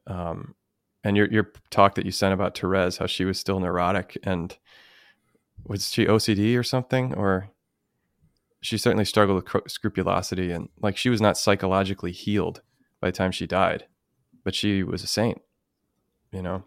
Um, 0.06 0.54
and 1.02 1.16
your 1.16 1.26
your 1.30 1.52
talk 1.70 1.94
that 1.96 2.04
you 2.04 2.12
sent 2.12 2.34
about 2.34 2.56
Therese, 2.56 2.98
how 2.98 3.06
she 3.06 3.24
was 3.24 3.38
still 3.38 3.60
neurotic 3.60 4.18
and 4.22 4.56
was 5.64 5.90
she 5.90 6.06
OCD 6.06 6.58
or 6.58 6.62
something, 6.62 7.14
or 7.14 7.50
she 8.60 8.78
certainly 8.78 9.04
struggled 9.04 9.42
with 9.42 9.70
scrupulosity, 9.70 10.50
and 10.50 10.68
like 10.80 10.96
she 10.96 11.08
was 11.08 11.20
not 11.20 11.38
psychologically 11.38 12.12
healed 12.12 12.62
by 13.00 13.08
the 13.08 13.16
time 13.16 13.32
she 13.32 13.46
died, 13.46 13.86
but 14.44 14.54
she 14.54 14.82
was 14.82 15.02
a 15.02 15.06
saint, 15.06 15.40
you 16.32 16.42
know, 16.42 16.64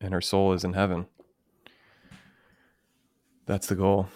and 0.00 0.12
her 0.12 0.20
soul 0.20 0.52
is 0.52 0.64
in 0.64 0.74
heaven. 0.74 1.06
That's 3.46 3.66
the 3.66 3.74
goal. 3.74 4.08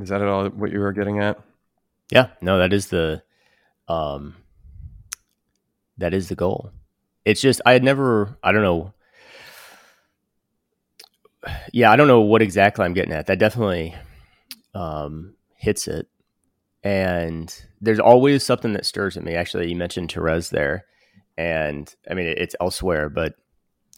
Is 0.00 0.10
that 0.10 0.22
at 0.22 0.28
all 0.28 0.48
what 0.50 0.70
you 0.70 0.78
were 0.78 0.92
getting 0.92 1.18
at? 1.18 1.40
Yeah, 2.10 2.28
no, 2.40 2.58
that 2.58 2.72
is 2.72 2.88
the 2.88 3.22
um 3.88 4.36
that 5.98 6.14
is 6.14 6.28
the 6.28 6.36
goal. 6.36 6.70
It's 7.24 7.40
just 7.40 7.60
I 7.66 7.72
had 7.72 7.82
never 7.82 8.38
I 8.42 8.52
don't 8.52 8.62
know 8.62 8.94
yeah, 11.72 11.90
I 11.90 11.96
don't 11.96 12.08
know 12.08 12.20
what 12.20 12.42
exactly 12.42 12.84
I'm 12.84 12.94
getting 12.94 13.12
at. 13.12 13.26
That 13.26 13.38
definitely 13.38 13.94
um 14.74 15.34
hits 15.56 15.88
it. 15.88 16.06
And 16.82 17.52
there's 17.80 18.00
always 18.00 18.44
something 18.44 18.72
that 18.74 18.86
stirs 18.86 19.16
at 19.16 19.24
me. 19.24 19.34
Actually, 19.34 19.68
you 19.68 19.76
mentioned 19.76 20.12
Therese 20.12 20.50
there. 20.50 20.84
And 21.36 21.92
I 22.10 22.14
mean 22.14 22.26
it's 22.26 22.56
elsewhere, 22.60 23.08
but 23.08 23.34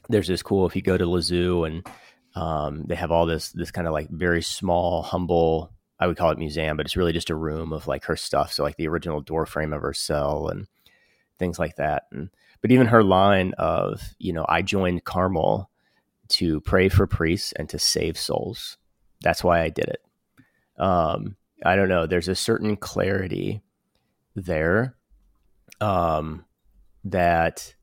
there's 0.09 0.28
this 0.28 0.42
cool 0.42 0.66
if 0.66 0.76
you 0.76 0.83
go 0.83 0.97
to 0.97 1.07
Lisieux 1.07 1.64
and 1.64 1.87
um, 2.35 2.85
they 2.87 2.95
have 2.95 3.11
all 3.11 3.26
this 3.26 3.50
this 3.50 3.71
kind 3.71 3.87
of 3.87 3.92
like 3.92 4.09
very 4.11 4.42
small, 4.42 5.02
humble 5.02 5.73
I 6.00 6.07
would 6.07 6.16
call 6.16 6.30
it 6.30 6.38
museum, 6.38 6.78
but 6.78 6.87
it's 6.87 6.97
really 6.97 7.12
just 7.12 7.28
a 7.28 7.35
room 7.35 7.75
of 7.75 7.87
like 7.87 8.04
her 8.07 8.16
stuff. 8.16 8.52
So 8.54 8.62
like 8.62 8.76
the 8.76 8.88
original 8.88 9.21
door 9.21 9.45
frame 9.45 9.75
of 9.75 9.83
her 9.83 9.92
cell 9.92 10.49
and 10.49 10.66
things 11.38 11.59
like 11.59 11.76
that. 11.76 12.04
And 12.11 12.30
but 12.62 12.73
even 12.73 12.87
her 12.87 13.04
line 13.04 13.52
of, 13.59 14.02
you 14.19 14.33
know, 14.33 14.47
I 14.49 14.62
joined 14.62 15.04
Carmel 15.04 15.70
to 16.31 16.61
pray 16.61 16.89
for 16.89 17.07
priests 17.07 17.53
and 17.53 17.69
to 17.69 17.79
save 17.79 18.19
souls. 18.19 18.77
That's 19.23 19.45
why 19.45 19.61
I 19.63 19.69
did 19.69 19.89
it. 19.89 20.03
Um, 20.79 21.37
I 21.65 21.77
don't 21.77 21.89
know. 21.89 22.07
There's 22.07 22.29
a 22.29 22.35
certain 22.35 22.77
clarity 22.77 23.63
there 24.35 24.97
um, 25.81 26.45
that 27.05 27.75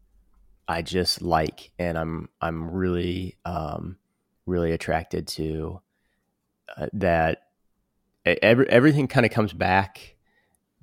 I 0.68 0.82
just 0.82 1.22
like, 1.22 1.72
and 1.78 1.98
I'm 1.98 2.30
I'm 2.42 2.72
really 2.72 3.38
um, 3.46 3.98
really 4.46 4.72
attracted 4.72 5.28
to 5.28 5.82
uh, 6.76 6.88
that 6.94 7.44
every, 8.26 8.68
everything 8.70 9.08
kind 9.08 9.26
of 9.26 9.32
comes 9.32 9.54
back 9.54 10.16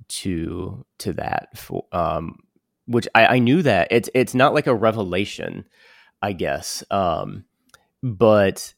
to 0.07 0.85
to 0.99 1.13
that 1.13 1.57
for, 1.57 1.85
um, 1.91 2.39
which 2.85 3.07
I, 3.15 3.25
I, 3.25 3.39
knew 3.39 3.61
that 3.63 3.87
it's 3.91 4.09
it's 4.13 4.35
not 4.35 4.53
like 4.53 4.67
a 4.67 4.75
revelation 4.75 5.65
i 6.21 6.31
guess 6.31 6.83
um, 6.91 7.45
but 8.05 8.75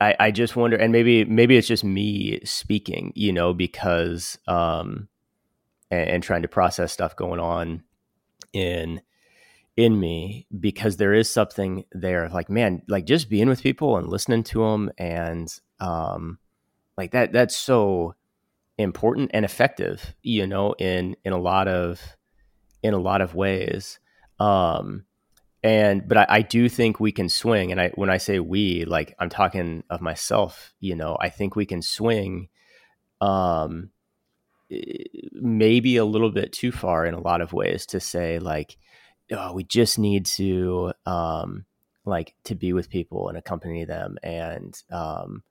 I, 0.00 0.16
I 0.18 0.30
just 0.30 0.56
wonder 0.56 0.78
and 0.78 0.92
maybe 0.92 1.26
maybe 1.26 1.58
it's 1.58 1.68
just 1.68 1.84
me 1.84 2.40
speaking 2.42 3.12
you 3.14 3.32
know 3.32 3.52
because 3.52 4.38
um, 4.48 5.08
and, 5.90 6.08
and 6.08 6.22
trying 6.22 6.40
to 6.40 6.48
process 6.48 6.90
stuff 6.90 7.14
going 7.16 7.38
on 7.38 7.82
in 8.54 9.02
in 9.76 10.00
me 10.00 10.46
because 10.58 10.96
there 10.96 11.12
is 11.12 11.30
something 11.30 11.84
there 11.92 12.30
like 12.30 12.48
man 12.48 12.80
like 12.88 13.04
just 13.04 13.28
being 13.28 13.48
with 13.48 13.62
people 13.62 13.98
and 13.98 14.08
listening 14.08 14.42
to 14.44 14.60
them 14.60 14.90
and 14.96 15.60
um 15.80 16.38
like 16.96 17.10
that 17.10 17.32
that's 17.32 17.56
so 17.56 18.14
important 18.78 19.30
and 19.34 19.44
effective 19.44 20.14
you 20.22 20.46
know 20.46 20.72
in 20.78 21.14
in 21.24 21.34
a 21.34 21.38
lot 21.38 21.68
of 21.68 22.00
in 22.82 22.94
a 22.94 22.98
lot 22.98 23.20
of 23.20 23.34
ways. 23.34 23.98
Um 24.40 25.04
and 25.64 26.06
but 26.06 26.18
I, 26.18 26.26
I, 26.28 26.42
do 26.42 26.68
think 26.68 27.00
we 27.00 27.10
can 27.10 27.28
swing 27.28 27.72
and 27.72 27.80
i 27.80 27.88
when 27.94 28.10
i 28.10 28.18
say 28.18 28.38
we 28.38 28.84
like 28.84 29.14
i'm 29.18 29.30
talking 29.30 29.82
of 29.90 30.00
myself 30.00 30.72
you 30.78 30.94
know 30.94 31.16
i 31.20 31.28
think 31.28 31.56
we 31.56 31.66
can 31.66 31.82
swing 31.82 32.48
um 33.20 33.90
maybe 35.32 35.96
a 35.96 36.04
little 36.04 36.30
bit 36.30 36.52
too 36.52 36.70
far 36.70 37.06
in 37.06 37.14
a 37.14 37.20
lot 37.20 37.40
of 37.40 37.52
ways 37.52 37.86
to 37.86 38.00
say 38.00 38.38
like 38.38 38.76
oh, 39.32 39.52
we 39.52 39.64
just 39.64 39.98
need 39.98 40.26
to 40.26 40.92
um 41.06 41.64
like 42.04 42.34
to 42.44 42.54
be 42.54 42.72
with 42.72 42.90
people 42.90 43.28
and 43.28 43.38
accompany 43.38 43.84
them 43.84 44.18
and 44.22 44.82
um 44.92 45.42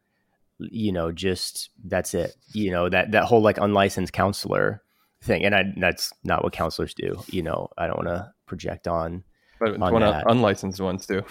you 0.59 0.91
know, 0.91 1.11
just 1.11 1.69
that's 1.83 2.13
it. 2.13 2.35
You 2.53 2.71
know, 2.71 2.89
that 2.89 3.11
that 3.11 3.25
whole 3.25 3.41
like 3.41 3.57
unlicensed 3.57 4.13
counselor 4.13 4.81
thing, 5.21 5.45
and 5.45 5.55
I, 5.55 5.63
that's 5.77 6.13
not 6.23 6.43
what 6.43 6.53
counselors 6.53 6.93
do. 6.93 7.21
You 7.27 7.43
know, 7.43 7.69
I 7.77 7.87
don't 7.87 8.05
want 8.05 8.09
to 8.09 8.33
project 8.45 8.87
on. 8.87 9.23
But 9.63 9.81
on 9.81 9.93
one 9.93 10.03
unlicensed 10.03 10.81
ones 10.81 11.05
do. 11.05 11.23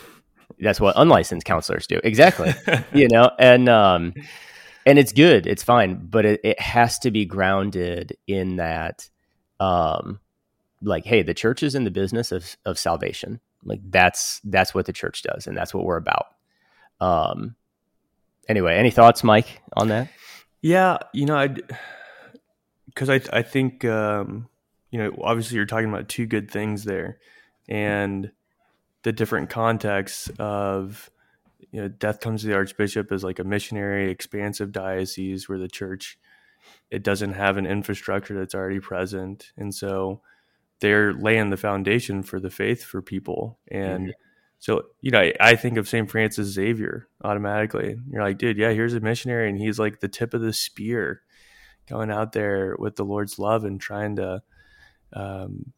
That's 0.58 0.80
what 0.80 0.94
unlicensed 0.96 1.46
counselors 1.46 1.86
do. 1.86 2.00
Exactly. 2.04 2.52
you 2.92 3.08
know, 3.08 3.30
and 3.38 3.68
um, 3.68 4.14
and 4.86 4.98
it's 4.98 5.12
good. 5.12 5.46
It's 5.46 5.62
fine, 5.62 6.06
but 6.06 6.24
it, 6.24 6.40
it 6.44 6.60
has 6.60 6.98
to 7.00 7.10
be 7.10 7.24
grounded 7.24 8.16
in 8.26 8.56
that, 8.56 9.08
um, 9.60 10.20
like, 10.82 11.04
hey, 11.04 11.22
the 11.22 11.34
church 11.34 11.62
is 11.62 11.74
in 11.74 11.84
the 11.84 11.90
business 11.90 12.32
of 12.32 12.56
of 12.64 12.78
salvation. 12.78 13.40
Like 13.64 13.80
that's 13.90 14.40
that's 14.44 14.74
what 14.74 14.86
the 14.86 14.92
church 14.92 15.22
does, 15.22 15.46
and 15.46 15.56
that's 15.56 15.72
what 15.72 15.84
we're 15.84 15.96
about. 15.96 16.26
Um, 17.00 17.56
anyway, 18.48 18.76
any 18.76 18.90
thoughts, 18.90 19.22
Mike, 19.22 19.60
on 19.74 19.88
that? 19.88 20.08
Yeah, 20.60 20.98
you 21.12 21.26
know, 21.26 21.36
I 21.36 21.54
because 22.86 23.08
I 23.08 23.20
I 23.32 23.42
think 23.42 23.84
um, 23.84 24.48
you 24.90 24.98
know 24.98 25.16
obviously 25.22 25.56
you're 25.56 25.66
talking 25.66 25.88
about 25.88 26.08
two 26.08 26.26
good 26.26 26.50
things 26.50 26.84
there, 26.84 27.18
and 27.68 28.32
the 29.02 29.12
different 29.12 29.50
contexts 29.50 30.30
of 30.38 31.10
you 31.70 31.80
know 31.80 31.88
death 31.88 32.20
comes 32.20 32.42
to 32.42 32.48
the 32.48 32.54
archbishop 32.54 33.10
as 33.12 33.24
like 33.24 33.38
a 33.38 33.44
missionary 33.44 34.10
expansive 34.10 34.72
diocese 34.72 35.48
where 35.48 35.58
the 35.58 35.68
church 35.68 36.18
it 36.90 37.02
doesn't 37.02 37.32
have 37.32 37.56
an 37.56 37.66
infrastructure 37.66 38.38
that's 38.38 38.54
already 38.54 38.80
present 38.80 39.52
and 39.56 39.74
so 39.74 40.20
they're 40.80 41.12
laying 41.12 41.50
the 41.50 41.56
foundation 41.56 42.22
for 42.22 42.40
the 42.40 42.50
faith 42.50 42.84
for 42.84 43.00
people 43.00 43.58
and 43.70 44.08
mm-hmm. 44.08 44.20
So, 44.62 44.84
you 45.00 45.10
know, 45.10 45.18
I, 45.18 45.32
I 45.40 45.56
think 45.56 45.76
of 45.76 45.88
St. 45.88 46.08
Francis 46.08 46.46
Xavier 46.46 47.08
automatically. 47.24 47.96
You're 48.08 48.22
like, 48.22 48.38
dude, 48.38 48.56
yeah, 48.56 48.70
here's 48.70 48.94
a 48.94 49.00
missionary, 49.00 49.48
and 49.48 49.58
he's 49.58 49.76
like 49.76 49.98
the 49.98 50.06
tip 50.06 50.34
of 50.34 50.40
the 50.40 50.52
spear 50.52 51.22
going 51.88 52.12
out 52.12 52.30
there 52.30 52.76
with 52.78 52.94
the 52.94 53.04
Lord's 53.04 53.40
love 53.40 53.64
and 53.64 53.80
trying 53.80 54.14
to, 54.16 54.40
um, 55.14 55.72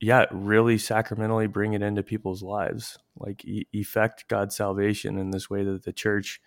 yeah, 0.00 0.26
really 0.30 0.78
sacramentally 0.78 1.46
bring 1.46 1.72
it 1.72 1.82
into 1.82 2.02
people's 2.02 2.42
lives, 2.42 2.98
like 3.16 3.44
e- 3.44 3.66
effect 3.72 4.28
God's 4.28 4.56
salvation 4.56 5.18
in 5.18 5.30
this 5.30 5.48
way 5.48 5.64
that 5.64 5.84
the 5.84 5.92
church 5.92 6.40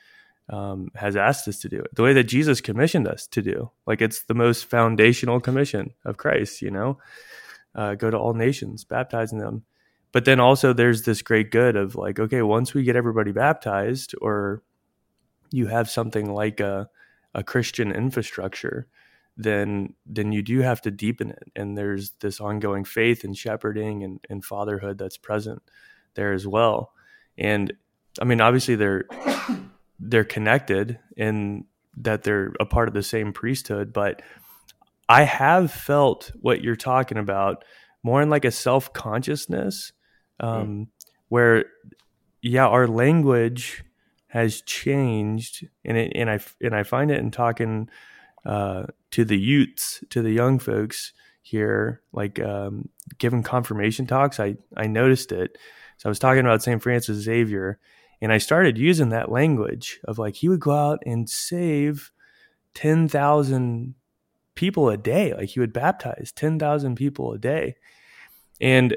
um, 0.49 0.89
has 0.95 1.15
asked 1.15 1.47
us 1.47 1.59
to 1.59 1.69
do 1.69 1.79
it, 1.79 1.93
the 1.95 2.03
way 2.03 2.13
that 2.13 2.23
Jesus 2.23 2.61
commissioned 2.61 3.07
us 3.07 3.27
to 3.27 3.41
do. 3.41 3.71
Like 3.85 4.01
it's 4.01 4.23
the 4.23 4.33
most 4.33 4.65
foundational 4.65 5.39
commission 5.39 5.93
of 6.05 6.17
Christ, 6.17 6.61
you 6.61 6.71
know, 6.71 6.97
uh, 7.75 7.95
go 7.95 8.09
to 8.09 8.17
all 8.17 8.33
nations, 8.33 8.83
baptizing 8.83 9.39
them 9.39 9.63
but 10.11 10.25
then 10.25 10.39
also 10.39 10.73
there's 10.73 11.03
this 11.03 11.21
great 11.21 11.51
good 11.51 11.75
of 11.75 11.95
like 11.95 12.19
okay 12.19 12.41
once 12.41 12.73
we 12.73 12.83
get 12.83 12.95
everybody 12.95 13.31
baptized 13.31 14.15
or 14.21 14.63
you 15.51 15.67
have 15.67 15.89
something 15.89 16.33
like 16.33 16.59
a 16.59 16.89
a 17.33 17.43
christian 17.43 17.91
infrastructure 17.91 18.87
then 19.41 19.93
then 20.05 20.31
you 20.31 20.41
do 20.41 20.59
have 20.61 20.81
to 20.81 20.91
deepen 20.91 21.29
it 21.31 21.51
and 21.55 21.77
there's 21.77 22.11
this 22.19 22.41
ongoing 22.41 22.83
faith 22.83 23.23
and 23.23 23.37
shepherding 23.37 24.03
and, 24.03 24.19
and 24.29 24.43
fatherhood 24.43 24.97
that's 24.97 25.17
present 25.17 25.61
there 26.15 26.33
as 26.33 26.45
well 26.45 26.91
and 27.37 27.73
i 28.21 28.25
mean 28.25 28.41
obviously 28.41 28.75
they're 28.75 29.05
they're 29.99 30.23
connected 30.23 30.99
in 31.15 31.65
that 31.95 32.23
they're 32.23 32.53
a 32.59 32.65
part 32.65 32.87
of 32.87 32.93
the 32.93 33.03
same 33.03 33.31
priesthood 33.31 33.93
but 33.93 34.21
i 35.07 35.23
have 35.23 35.71
felt 35.71 36.31
what 36.41 36.61
you're 36.61 36.75
talking 36.75 37.17
about 37.17 37.63
more 38.03 38.21
in 38.21 38.29
like 38.29 38.45
a 38.45 38.51
self-consciousness 38.51 39.93
um, 40.41 40.67
mm. 40.67 40.87
where 41.29 41.65
yeah, 42.41 42.67
our 42.67 42.87
language 42.87 43.83
has 44.27 44.61
changed, 44.61 45.67
and 45.83 45.97
it, 45.97 46.13
and 46.15 46.29
I 46.29 46.39
and 46.61 46.75
I 46.75 46.83
find 46.83 47.11
it 47.11 47.19
in 47.19 47.31
talking 47.31 47.89
uh, 48.45 48.83
to 49.11 49.25
the 49.25 49.37
youths, 49.37 50.03
to 50.09 50.21
the 50.21 50.31
young 50.31 50.59
folks 50.59 51.13
here, 51.41 52.01
like 52.11 52.39
um, 52.39 52.89
giving 53.17 53.43
confirmation 53.43 54.05
talks. 54.05 54.39
I 54.39 54.55
I 54.75 54.87
noticed 54.87 55.31
it. 55.31 55.57
So 55.97 56.07
I 56.07 56.09
was 56.09 56.19
talking 56.19 56.41
about 56.41 56.63
St. 56.63 56.81
Francis 56.81 57.17
Xavier, 57.17 57.79
and 58.21 58.31
I 58.31 58.37
started 58.37 58.77
using 58.77 59.09
that 59.09 59.31
language 59.31 59.99
of 60.05 60.17
like 60.17 60.35
he 60.35 60.49
would 60.49 60.59
go 60.59 60.71
out 60.71 60.99
and 61.05 61.29
save 61.29 62.11
ten 62.73 63.07
thousand 63.07 63.95
people 64.55 64.89
a 64.89 64.97
day. 64.97 65.33
Like 65.33 65.49
he 65.49 65.59
would 65.59 65.73
baptize 65.73 66.31
ten 66.35 66.59
thousand 66.59 66.95
people 66.95 67.33
a 67.33 67.37
day, 67.37 67.75
and 68.61 68.95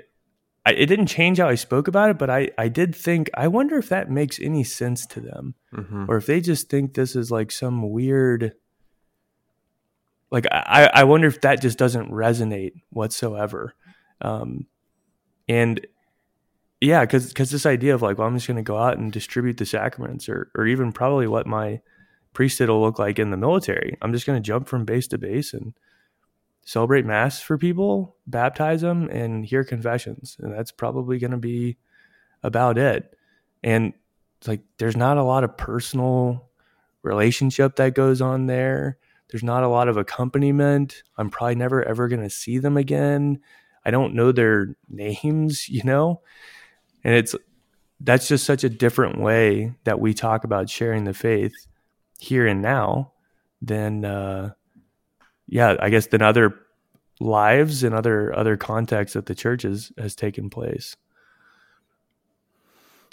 I, 0.64 0.72
it 0.72 0.86
didn't 0.86 1.06
change 1.06 1.38
how 1.38 1.48
I 1.48 1.56
spoke 1.56 1.88
about 1.88 2.10
it, 2.10 2.18
but 2.18 2.30
I, 2.30 2.50
I 2.56 2.68
did 2.68 2.94
think, 2.94 3.30
I 3.34 3.48
wonder 3.48 3.78
if 3.78 3.88
that 3.88 4.10
makes 4.10 4.38
any 4.40 4.62
sense 4.62 5.06
to 5.06 5.20
them 5.20 5.54
mm-hmm. 5.74 6.04
or 6.08 6.16
if 6.18 6.26
they 6.26 6.40
just 6.40 6.70
think 6.70 6.94
this 6.94 7.16
is 7.16 7.30
like 7.30 7.50
some 7.50 7.90
weird, 7.90 8.52
like 10.32 10.46
I, 10.50 10.90
I 10.92 11.04
wonder 11.04 11.28
if 11.28 11.42
that 11.42 11.60
just 11.60 11.78
doesn't 11.78 12.10
resonate 12.10 12.72
whatsoever. 12.90 13.74
Um, 14.22 14.66
and 15.46 15.86
yeah, 16.80 17.04
because 17.04 17.28
because 17.28 17.50
this 17.50 17.66
idea 17.66 17.94
of 17.94 18.02
like, 18.02 18.18
well, 18.18 18.26
I'm 18.26 18.34
just 18.34 18.48
going 18.48 18.56
to 18.56 18.62
go 18.62 18.78
out 18.78 18.98
and 18.98 19.12
distribute 19.12 19.58
the 19.58 19.66
sacraments, 19.66 20.28
or 20.28 20.50
or 20.56 20.66
even 20.66 20.90
probably 20.90 21.28
what 21.28 21.46
my 21.46 21.80
priesthood 22.32 22.70
will 22.70 22.80
look 22.80 22.98
like 22.98 23.18
in 23.18 23.30
the 23.30 23.36
military. 23.36 23.98
I'm 24.00 24.12
just 24.12 24.26
going 24.26 24.42
to 24.42 24.46
jump 24.46 24.66
from 24.66 24.86
base 24.86 25.06
to 25.08 25.18
base 25.18 25.52
and 25.52 25.74
celebrate 26.64 27.04
mass 27.04 27.40
for 27.40 27.58
people, 27.58 28.16
baptize 28.26 28.80
them, 28.80 29.08
and 29.10 29.44
hear 29.44 29.64
confessions, 29.64 30.38
and 30.40 30.52
that's 30.52 30.72
probably 30.72 31.18
going 31.18 31.32
to 31.32 31.36
be 31.36 31.76
about 32.42 32.78
it. 32.78 33.16
And 33.62 33.92
like, 34.46 34.62
there's 34.78 34.96
not 34.96 35.18
a 35.18 35.22
lot 35.22 35.44
of 35.44 35.56
personal 35.58 36.48
relationship 37.02 37.76
that 37.76 37.94
goes 37.94 38.20
on 38.20 38.46
there. 38.46 38.96
There's 39.32 39.42
not 39.42 39.62
a 39.62 39.68
lot 39.68 39.88
of 39.88 39.96
accompaniment. 39.96 41.02
I'm 41.16 41.30
probably 41.30 41.54
never 41.54 41.82
ever 41.82 42.06
going 42.06 42.20
to 42.20 42.28
see 42.28 42.58
them 42.58 42.76
again. 42.76 43.40
I 43.82 43.90
don't 43.90 44.14
know 44.14 44.30
their 44.30 44.76
names, 44.90 45.68
you 45.70 45.82
know? 45.84 46.20
And 47.02 47.14
it's 47.14 47.34
that's 47.98 48.28
just 48.28 48.44
such 48.44 48.62
a 48.62 48.68
different 48.68 49.18
way 49.18 49.72
that 49.84 50.00
we 50.00 50.12
talk 50.12 50.44
about 50.44 50.68
sharing 50.68 51.04
the 51.04 51.14
faith 51.14 51.54
here 52.18 52.46
and 52.46 52.60
now 52.60 53.12
than 53.62 54.04
uh 54.04 54.50
yeah, 55.48 55.76
I 55.80 55.88
guess 55.88 56.08
than 56.08 56.22
other 56.22 56.58
lives 57.18 57.82
and 57.82 57.94
other 57.94 58.36
other 58.36 58.58
contexts 58.58 59.14
that 59.14 59.26
the 59.26 59.34
church 59.34 59.62
has, 59.62 59.92
has 59.96 60.14
taken 60.14 60.50
place. 60.50 60.94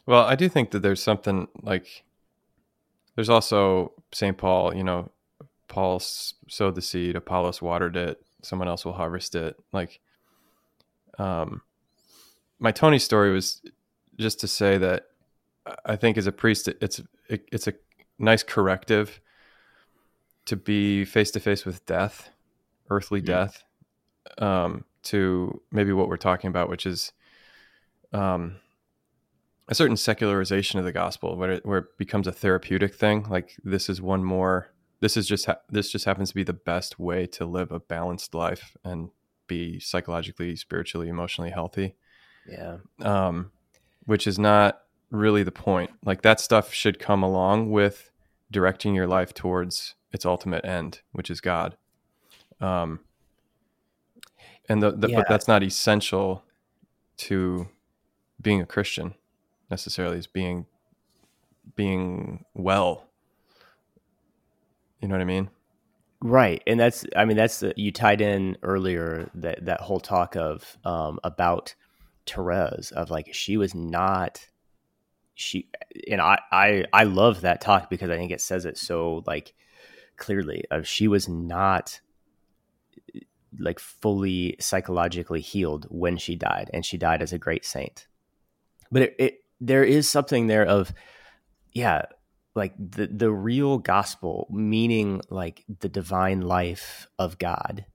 Well, 0.06 0.26
I 0.26 0.36
do 0.36 0.50
think 0.50 0.72
that 0.72 0.82
there's 0.82 1.02
something 1.02 1.48
like 1.62 2.04
there's 3.16 3.30
also 3.30 3.94
St. 4.12 4.38
Paul, 4.38 4.76
you 4.76 4.84
know, 4.84 5.12
Paul 5.70 6.00
sowed 6.00 6.76
the 6.76 6.82
seed, 6.82 7.16
Apollos 7.16 7.62
watered 7.62 7.96
it, 7.96 8.22
someone 8.42 8.68
else 8.68 8.84
will 8.84 8.94
harvest 8.94 9.36
it. 9.36 9.56
Like 9.72 10.02
um 11.18 11.62
my 12.60 12.72
Tony 12.72 13.00
story 13.00 13.32
was 13.32 13.62
just 14.18 14.40
to 14.42 14.48
say 14.48 14.78
that 14.78 15.06
I 15.86 15.96
think 15.96 16.18
as 16.18 16.28
a 16.28 16.32
priest, 16.32 16.68
it's 16.68 17.02
it, 17.30 17.46
it's 17.52 17.68
a 17.68 17.74
nice 18.18 18.44
corrective 18.44 19.22
to 20.46 20.56
be 20.56 21.06
face 21.06 21.32
to 21.32 21.40
face 21.40 21.66
with 21.66 21.86
death, 21.86 22.30
earthly 22.90 23.20
mm-hmm. 23.20 23.28
death, 23.28 23.64
um, 24.40 24.84
to 25.04 25.62
maybe 25.72 25.94
what 25.94 26.08
we're 26.10 26.18
talking 26.18 26.50
about, 26.50 26.70
which 26.70 26.86
is 26.86 27.12
um, 28.14 28.56
a 29.68 29.76
certain 29.76 29.98
secularization 29.98 30.80
of 30.80 30.86
the 30.86 30.92
gospel, 30.92 31.38
where 31.38 31.52
it, 31.52 31.66
where 31.66 31.80
it 31.80 31.98
becomes 31.98 32.28
a 32.28 32.32
therapeutic 32.32 32.96
thing. 32.96 33.26
Like 33.30 33.56
this 33.64 33.90
is 33.90 34.02
one 34.02 34.24
more. 34.24 34.72
This 35.00 35.16
is 35.16 35.28
just 35.28 35.46
ha- 35.46 35.60
this 35.70 35.92
just 35.92 36.06
happens 36.06 36.30
to 36.30 36.36
be 36.36 36.44
the 36.44 36.54
best 36.54 37.00
way 37.00 37.26
to 37.28 37.46
live 37.46 37.72
a 37.72 37.80
balanced 37.80 38.34
life 38.34 38.76
and 38.84 39.10
be 39.48 39.80
psychologically, 39.80 40.56
spiritually, 40.56 41.10
emotionally 41.10 41.52
healthy. 41.52 41.96
Yeah. 42.48 42.78
Um, 43.02 43.52
which 44.06 44.28
is 44.28 44.40
not 44.40 44.82
really 45.12 45.44
the 45.44 45.52
point. 45.52 45.92
Like 46.04 46.22
that 46.24 46.40
stuff 46.40 46.74
should 46.74 47.00
come 47.00 47.24
along 47.24 47.72
with 47.72 48.12
directing 48.52 48.96
your 48.96 49.08
life 49.08 49.34
towards 49.34 49.96
its 50.12 50.26
ultimate 50.26 50.66
end, 50.66 51.02
which 51.12 51.30
is 51.30 51.42
God. 51.42 51.78
Um, 52.60 53.02
and 54.68 54.82
the, 54.82 54.92
the 54.92 55.10
yeah. 55.10 55.18
but 55.18 55.28
that's 55.30 55.48
not 55.48 55.64
essential 55.64 56.44
to 57.18 57.68
being 58.42 58.62
a 58.62 58.66
Christian 58.66 59.16
necessarily. 59.70 60.18
Is 60.18 60.28
being 60.28 60.66
being 61.76 62.46
well. 62.54 63.09
You 65.02 65.08
know 65.08 65.16
what 65.16 65.22
I 65.22 65.26
mean? 65.26 65.50
Right, 66.22 66.62
and 66.68 66.80
that's 66.80 67.06
I 67.16 67.24
mean 67.26 67.38
that's 67.38 67.62
the, 67.62 67.74
you 67.78 67.92
tied 67.92 68.20
in 68.20 68.58
earlier 68.62 69.30
that 69.36 69.66
that 69.66 69.82
whole 69.82 70.02
talk 70.02 70.36
of 70.36 70.78
um, 70.84 71.20
about 71.24 71.76
Therese 72.26 72.92
of 72.92 73.10
like 73.10 73.34
she 73.34 73.56
was 73.56 73.74
not 73.74 74.46
she 75.34 75.70
and 76.12 76.20
I 76.20 76.40
I 76.52 76.86
I 76.92 77.04
love 77.04 77.42
that 77.42 77.62
talk 77.62 77.90
because 77.90 78.10
I 78.10 78.18
think 78.18 78.32
it 78.32 78.42
says 78.42 78.66
it 78.66 78.78
so 78.78 79.24
like 79.26 79.54
clearly 80.18 80.66
of 80.70 80.86
she 80.86 81.08
was 81.08 81.30
not 81.30 82.02
like 83.58 83.80
fully 83.80 84.58
psychologically 84.60 85.40
healed 85.40 85.88
when 85.90 86.18
she 86.18 86.36
died 86.36 86.70
and 86.74 86.86
she 86.86 86.98
died 86.98 87.22
as 87.22 87.32
a 87.32 87.40
great 87.40 87.66
saint 87.66 88.08
but 88.92 89.04
it, 89.04 89.16
it 89.18 89.44
there 89.62 89.84
is 89.84 90.10
something 90.10 90.48
there 90.48 90.66
of 90.66 90.94
yeah 91.74 92.04
like 92.56 92.74
the 92.78 93.08
the 93.08 93.32
real 93.32 93.78
gospel 93.78 94.48
meaning 94.52 95.22
like 95.30 95.64
the 95.80 95.90
divine 95.90 96.42
life 96.42 97.08
of 97.18 97.38
god 97.38 97.86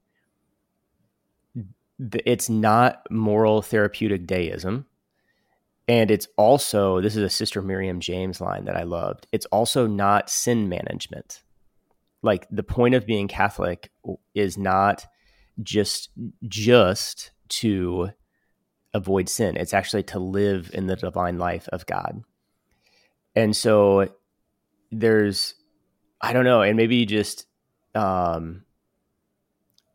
it's 2.24 2.48
not 2.48 3.06
moral 3.10 3.62
therapeutic 3.62 4.26
deism. 4.26 4.86
And 5.86 6.10
it's 6.10 6.28
also 6.36 7.00
this 7.00 7.14
is 7.14 7.22
a 7.22 7.30
sister 7.30 7.60
miriam 7.60 8.00
james 8.00 8.40
line 8.40 8.64
that 8.64 8.76
i 8.76 8.84
loved 8.84 9.26
it's 9.32 9.46
also 9.46 9.86
not 9.86 10.30
sin 10.30 10.68
management. 10.68 11.42
Like 12.22 12.46
the 12.50 12.62
point 12.62 12.94
of 12.94 13.06
being 13.06 13.28
catholic 13.28 13.90
is 14.34 14.56
not 14.56 15.06
just 15.62 16.08
just 16.48 17.32
to 17.48 18.10
avoid 18.94 19.28
sin. 19.28 19.56
It's 19.56 19.74
actually 19.74 20.04
to 20.04 20.18
live 20.18 20.70
in 20.72 20.86
the 20.86 20.96
divine 20.96 21.38
life 21.38 21.68
of 21.68 21.84
god. 21.84 22.22
And 23.36 23.54
so 23.54 24.08
there's 24.92 25.54
i 26.20 26.32
don't 26.32 26.44
know 26.44 26.62
and 26.62 26.76
maybe 26.76 26.96
you 26.96 27.06
just 27.06 27.46
um 27.94 28.64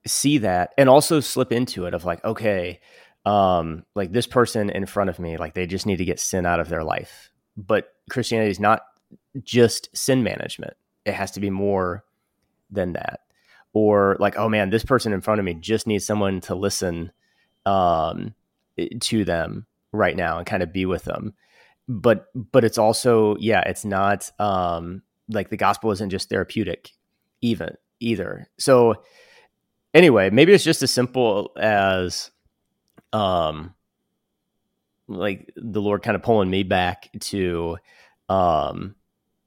see 0.05 0.39
that 0.39 0.73
and 0.77 0.89
also 0.89 1.19
slip 1.19 1.51
into 1.51 1.85
it 1.85 1.93
of 1.93 2.05
like 2.05 2.23
okay 2.23 2.79
um 3.25 3.83
like 3.95 4.11
this 4.11 4.27
person 4.27 4.69
in 4.69 4.85
front 4.85 5.09
of 5.09 5.19
me 5.19 5.37
like 5.37 5.53
they 5.53 5.67
just 5.67 5.85
need 5.85 5.97
to 5.97 6.05
get 6.05 6.19
sin 6.19 6.45
out 6.45 6.59
of 6.59 6.69
their 6.69 6.83
life. 6.83 7.31
But 7.57 7.93
christianity 8.09 8.51
is 8.51 8.59
not 8.59 8.81
just 9.43 9.95
sin 9.95 10.23
management. 10.23 10.75
It 11.05 11.13
has 11.13 11.31
to 11.31 11.39
be 11.39 11.49
more 11.49 12.03
than 12.71 12.93
that. 12.93 13.21
Or 13.73 14.17
like 14.19 14.37
oh 14.37 14.49
man 14.49 14.69
this 14.69 14.85
person 14.85 15.13
in 15.13 15.21
front 15.21 15.39
of 15.39 15.45
me 15.45 15.53
just 15.53 15.85
needs 15.85 16.05
someone 16.05 16.41
to 16.41 16.55
listen 16.55 17.11
um 17.65 18.33
to 19.01 19.25
them 19.25 19.65
right 19.91 20.15
now 20.15 20.37
and 20.37 20.47
kind 20.47 20.63
of 20.63 20.71
be 20.71 20.85
with 20.85 21.03
them 21.03 21.33
but 21.89 22.27
but 22.35 22.63
it's 22.63 22.77
also 22.77 23.35
yeah 23.39 23.61
it's 23.65 23.83
not 23.83 24.29
um 24.39 25.01
like 25.27 25.49
the 25.49 25.57
gospel 25.57 25.91
isn't 25.91 26.11
just 26.11 26.29
therapeutic 26.29 26.91
even 27.41 27.75
either. 27.99 28.47
So 28.57 29.03
anyway, 29.93 30.29
maybe 30.29 30.53
it's 30.53 30.63
just 30.63 30.83
as 30.83 30.91
simple 30.91 31.51
as 31.59 32.29
um 33.11 33.73
like 35.07 35.51
the 35.55 35.81
Lord 35.81 36.03
kind 36.03 36.15
of 36.15 36.21
pulling 36.21 36.49
me 36.49 36.63
back 36.63 37.09
to 37.21 37.77
um 38.29 38.95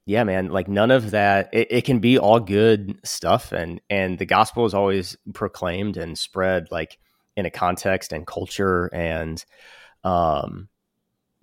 yeah, 0.05 0.25
man, 0.25 0.49
like 0.49 0.67
none 0.67 0.91
of 0.91 1.11
that 1.11 1.49
it, 1.53 1.67
it 1.71 1.85
can 1.85 1.99
be 1.99 2.19
all 2.19 2.41
good 2.41 2.99
stuff 3.05 3.53
and 3.53 3.79
and 3.89 4.19
the 4.19 4.25
gospel 4.25 4.65
is 4.65 4.73
always 4.73 5.15
proclaimed 5.33 5.95
and 5.95 6.17
spread 6.19 6.67
like 6.71 6.97
in 7.37 7.45
a 7.45 7.51
context 7.51 8.11
and 8.11 8.27
culture 8.27 8.87
and 8.93 9.45
um 10.03 10.67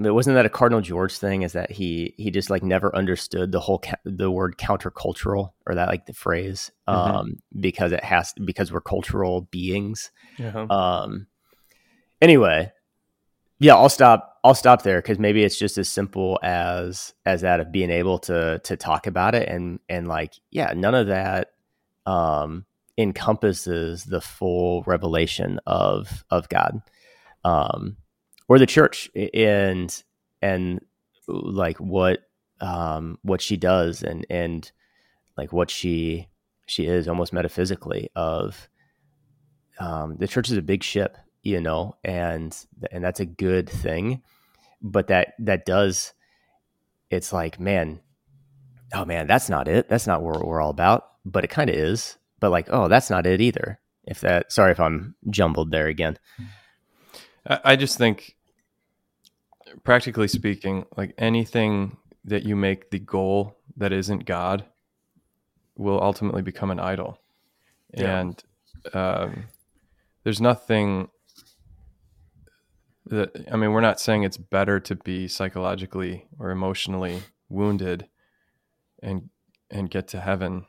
it 0.06 0.14
wasn't 0.14 0.34
that 0.34 0.46
a 0.46 0.50
Cardinal 0.50 0.80
George 0.80 1.16
thing? 1.16 1.42
Is 1.42 1.52
that 1.52 1.70
he 1.70 2.14
he 2.16 2.30
just 2.30 2.50
like 2.50 2.62
never 2.62 2.94
understood 2.94 3.52
the 3.52 3.60
whole 3.60 3.78
ca- 3.78 3.96
the 4.04 4.30
word 4.30 4.56
countercultural 4.56 5.52
or 5.66 5.74
that 5.74 5.88
like 5.88 6.06
the 6.06 6.14
phrase 6.14 6.70
mm-hmm. 6.88 7.16
um, 7.16 7.36
because 7.58 7.92
it 7.92 8.02
has 8.02 8.32
because 8.44 8.72
we're 8.72 8.80
cultural 8.80 9.42
beings. 9.42 10.10
Uh-huh. 10.38 10.66
Um. 10.68 11.26
Anyway, 12.22 12.72
yeah, 13.58 13.74
I'll 13.74 13.90
stop. 13.90 14.38
I'll 14.42 14.54
stop 14.54 14.82
there 14.82 15.02
because 15.02 15.18
maybe 15.18 15.44
it's 15.44 15.58
just 15.58 15.76
as 15.76 15.88
simple 15.88 16.38
as 16.42 17.12
as 17.26 17.42
that 17.42 17.60
of 17.60 17.70
being 17.70 17.90
able 17.90 18.18
to 18.20 18.58
to 18.64 18.76
talk 18.76 19.06
about 19.06 19.34
it 19.34 19.48
and 19.48 19.80
and 19.88 20.08
like 20.08 20.34
yeah, 20.50 20.72
none 20.74 20.94
of 20.94 21.08
that 21.08 21.52
um, 22.06 22.64
encompasses 22.96 24.04
the 24.04 24.20
full 24.20 24.82
revelation 24.84 25.60
of 25.66 26.24
of 26.30 26.48
God. 26.48 26.80
Um, 27.44 27.96
or 28.50 28.58
the 28.58 28.66
church 28.66 29.08
and 29.32 30.02
and 30.42 30.84
like 31.28 31.78
what 31.78 32.18
um 32.60 33.16
what 33.22 33.40
she 33.40 33.56
does 33.56 34.02
and 34.02 34.26
and 34.28 34.72
like 35.38 35.52
what 35.52 35.70
she 35.70 36.26
she 36.66 36.86
is 36.86 37.06
almost 37.06 37.32
metaphysically 37.32 38.10
of 38.16 38.68
um 39.78 40.16
the 40.18 40.26
church 40.26 40.50
is 40.50 40.56
a 40.56 40.62
big 40.62 40.82
ship 40.82 41.16
you 41.44 41.60
know 41.60 41.96
and 42.02 42.66
and 42.90 43.04
that's 43.04 43.20
a 43.20 43.24
good 43.24 43.68
thing 43.70 44.20
but 44.82 45.06
that 45.06 45.34
that 45.38 45.64
does 45.64 46.12
it's 47.08 47.32
like 47.32 47.60
man 47.60 48.00
oh 48.92 49.04
man 49.04 49.28
that's 49.28 49.48
not 49.48 49.68
it. 49.68 49.88
That's 49.88 50.08
not 50.08 50.22
what 50.22 50.44
we're 50.44 50.60
all 50.60 50.70
about 50.70 51.06
but 51.24 51.44
it 51.44 51.50
kind 51.50 51.70
of 51.70 51.76
is 51.76 52.18
but 52.40 52.50
like 52.50 52.66
oh 52.68 52.88
that's 52.88 53.10
not 53.10 53.26
it 53.26 53.40
either 53.40 53.78
if 54.04 54.22
that 54.22 54.50
sorry 54.50 54.72
if 54.72 54.80
i'm 54.80 55.14
jumbled 55.30 55.70
there 55.70 55.86
again. 55.86 56.18
I 57.46 57.76
just 57.76 57.96
think 57.96 58.36
practically 59.84 60.28
speaking, 60.28 60.84
like 60.96 61.14
anything 61.18 61.96
that 62.24 62.44
you 62.44 62.56
make 62.56 62.90
the 62.90 62.98
goal 62.98 63.56
that 63.76 63.92
isn't 63.92 64.24
God 64.24 64.64
will 65.76 66.00
ultimately 66.02 66.42
become 66.42 66.70
an 66.70 66.80
idol. 66.80 67.18
Yeah. 67.94 68.20
And 68.20 68.44
um, 68.92 69.44
there's 70.24 70.40
nothing 70.40 71.08
that, 73.06 73.46
I 73.50 73.56
mean, 73.56 73.72
we're 73.72 73.80
not 73.80 74.00
saying 74.00 74.22
it's 74.22 74.36
better 74.36 74.78
to 74.80 74.94
be 74.94 75.28
psychologically 75.28 76.26
or 76.38 76.50
emotionally 76.50 77.22
wounded 77.48 78.06
and 79.02 79.28
and 79.70 79.90
get 79.90 80.08
to 80.08 80.20
heaven. 80.20 80.66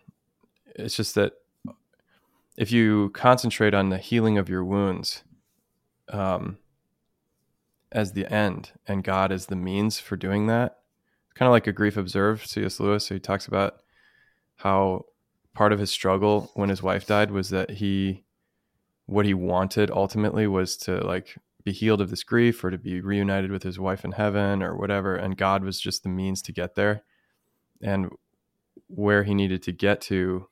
It's 0.76 0.96
just 0.96 1.16
that 1.16 1.34
if 2.58 2.72
you 2.72 3.10
concentrate 3.10 3.74
on 3.74 3.90
the 3.90 3.98
healing 3.98 4.38
of 4.38 4.48
your 4.48 4.64
wounds 4.64 5.24
um, 6.10 6.58
as 7.92 8.14
the 8.14 8.32
end 8.32 8.72
and 8.88 9.04
God 9.04 9.32
as 9.32 9.48
the 9.48 9.56
means 9.56 10.00
for 10.00 10.16
doing 10.16 10.48
that, 10.48 10.78
kind 11.36 11.48
of 11.48 11.52
like 11.52 11.68
a 11.68 11.74
grief 11.74 11.98
observed, 11.98 12.48
C.S. 12.48 12.80
Lewis, 12.80 13.08
so 13.08 13.16
he 13.16 13.20
talks 13.20 13.48
about 13.48 13.78
how 14.58 15.06
part 15.54 15.74
of 15.74 15.80
his 15.80 15.92
struggle 15.92 16.52
when 16.54 16.70
his 16.70 16.82
wife 16.82 17.06
died 17.06 17.32
was 17.32 17.50
that 17.50 17.72
he, 17.72 18.24
what 19.06 19.26
he 19.26 19.34
wanted 19.34 19.92
ultimately 19.92 20.48
was 20.48 20.78
to 20.78 21.06
like 21.06 21.38
be 21.64 21.72
healed 21.72 22.02
of 22.02 22.10
this 22.10 22.24
grief 22.24 22.64
or 22.64 22.72
to 22.72 22.78
be 22.78 23.02
reunited 23.02 23.52
with 23.52 23.64
his 23.64 23.80
wife 23.80 24.06
in 24.06 24.14
heaven 24.14 24.64
or 24.64 24.76
whatever. 24.76 25.16
And 25.16 25.38
God 25.38 25.64
was 25.64 25.80
just 25.80 26.04
the 26.04 26.10
means 26.10 26.42
to 26.44 26.52
get 26.52 26.76
there. 26.76 27.04
And 27.82 28.10
where 28.88 29.24
he 29.24 29.34
needed 29.34 29.64
to 29.64 29.72
get 29.72 30.02
to, 30.02 30.48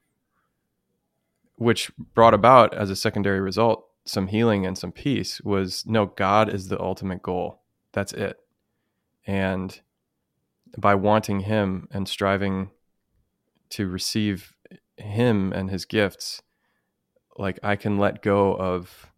which 1.55 1.91
brought 2.13 2.33
about 2.33 2.73
as 2.73 2.89
a 2.89 2.95
secondary 2.95 3.39
result 3.39 3.88
some 4.05 4.27
healing 4.27 4.65
and 4.65 4.77
some 4.77 4.91
peace, 4.91 5.41
was 5.41 5.85
no, 5.85 6.07
God 6.07 6.53
is 6.53 6.67
the 6.67 6.79
ultimate 6.79 7.21
goal. 7.21 7.61
That's 7.91 8.13
it. 8.13 8.39
And 9.25 9.79
by 10.77 10.95
wanting 10.95 11.41
Him 11.41 11.87
and 11.91 12.07
striving 12.07 12.71
to 13.71 13.87
receive 13.87 14.53
Him 14.97 15.53
and 15.53 15.69
His 15.69 15.85
gifts, 15.85 16.41
like 17.37 17.59
I 17.63 17.75
can 17.75 17.97
let 17.97 18.21
go 18.21 18.55
of 18.55 19.11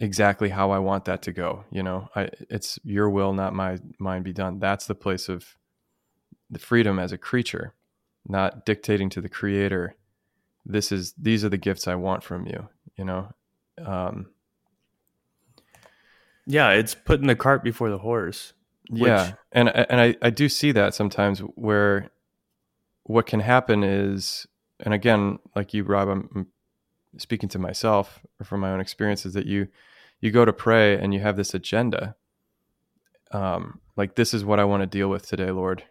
exactly 0.00 0.50
how 0.50 0.70
I 0.70 0.78
want 0.78 1.04
that 1.06 1.22
to 1.22 1.32
go. 1.32 1.64
You 1.70 1.82
know, 1.82 2.08
I, 2.14 2.30
it's 2.50 2.78
your 2.84 3.08
will, 3.08 3.32
not 3.32 3.54
my 3.54 3.78
mine 3.98 4.22
be 4.22 4.32
done. 4.32 4.58
That's 4.58 4.86
the 4.86 4.94
place 4.94 5.28
of 5.28 5.56
the 6.50 6.58
freedom 6.58 6.98
as 6.98 7.12
a 7.12 7.18
creature 7.18 7.74
not 8.28 8.64
dictating 8.66 9.08
to 9.10 9.20
the 9.20 9.28
creator 9.28 9.94
this 10.64 10.90
is 10.90 11.14
these 11.18 11.44
are 11.44 11.48
the 11.48 11.56
gifts 11.56 11.86
i 11.86 11.94
want 11.94 12.22
from 12.22 12.46
you 12.46 12.68
you 12.96 13.04
know 13.04 13.32
um, 13.84 14.26
yeah 16.46 16.70
it's 16.70 16.94
putting 16.94 17.26
the 17.26 17.36
cart 17.36 17.62
before 17.62 17.90
the 17.90 17.98
horse 17.98 18.52
yeah 18.90 19.32
and 19.52 19.68
and 19.68 20.00
I, 20.00 20.16
I 20.22 20.30
do 20.30 20.48
see 20.48 20.72
that 20.72 20.94
sometimes 20.94 21.40
where 21.40 22.10
what 23.02 23.26
can 23.26 23.40
happen 23.40 23.82
is 23.82 24.46
and 24.80 24.94
again 24.94 25.38
like 25.54 25.74
you 25.74 25.82
rob 25.84 26.08
i'm 26.08 26.46
speaking 27.18 27.48
to 27.50 27.58
myself 27.58 28.20
or 28.40 28.44
from 28.44 28.60
my 28.60 28.70
own 28.70 28.80
experiences 28.80 29.34
that 29.34 29.46
you 29.46 29.68
you 30.20 30.30
go 30.30 30.44
to 30.44 30.52
pray 30.52 30.98
and 30.98 31.12
you 31.12 31.20
have 31.20 31.36
this 31.36 31.54
agenda. 31.54 32.16
Um 33.32 33.80
like 33.96 34.14
this 34.14 34.34
is 34.34 34.44
what 34.44 34.60
i 34.60 34.64
want 34.64 34.82
to 34.82 34.86
deal 34.86 35.08
with 35.08 35.26
today 35.26 35.50
lord. 35.50 35.84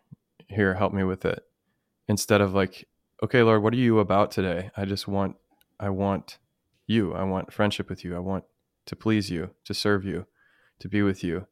Here 0.48 0.76
help 0.76 0.94
me 0.94 1.04
with 1.04 1.26
it. 1.26 1.44
Instead 2.08 2.42
of 2.42 2.54
like 2.54 2.88
okay 3.24 3.44
lord 3.44 3.64
what 3.64 3.74
are 3.74 3.78
you 3.78 4.00
about 4.00 4.32
today? 4.32 4.72
I 4.76 4.86
just 4.86 5.08
want 5.08 5.36
i 5.80 5.90
want 5.90 6.38
you. 6.88 7.14
I 7.14 7.24
want 7.24 7.54
friendship 7.54 7.90
with 7.90 8.04
you. 8.04 8.16
I 8.16 8.20
want 8.20 8.46
to 8.86 8.96
please 8.96 9.30
you 9.30 9.52
to 9.66 9.74
serve 9.74 10.06
you 10.06 10.26
to 10.80 10.90
be 10.90 11.02
with 11.02 11.24
you. 11.24 11.48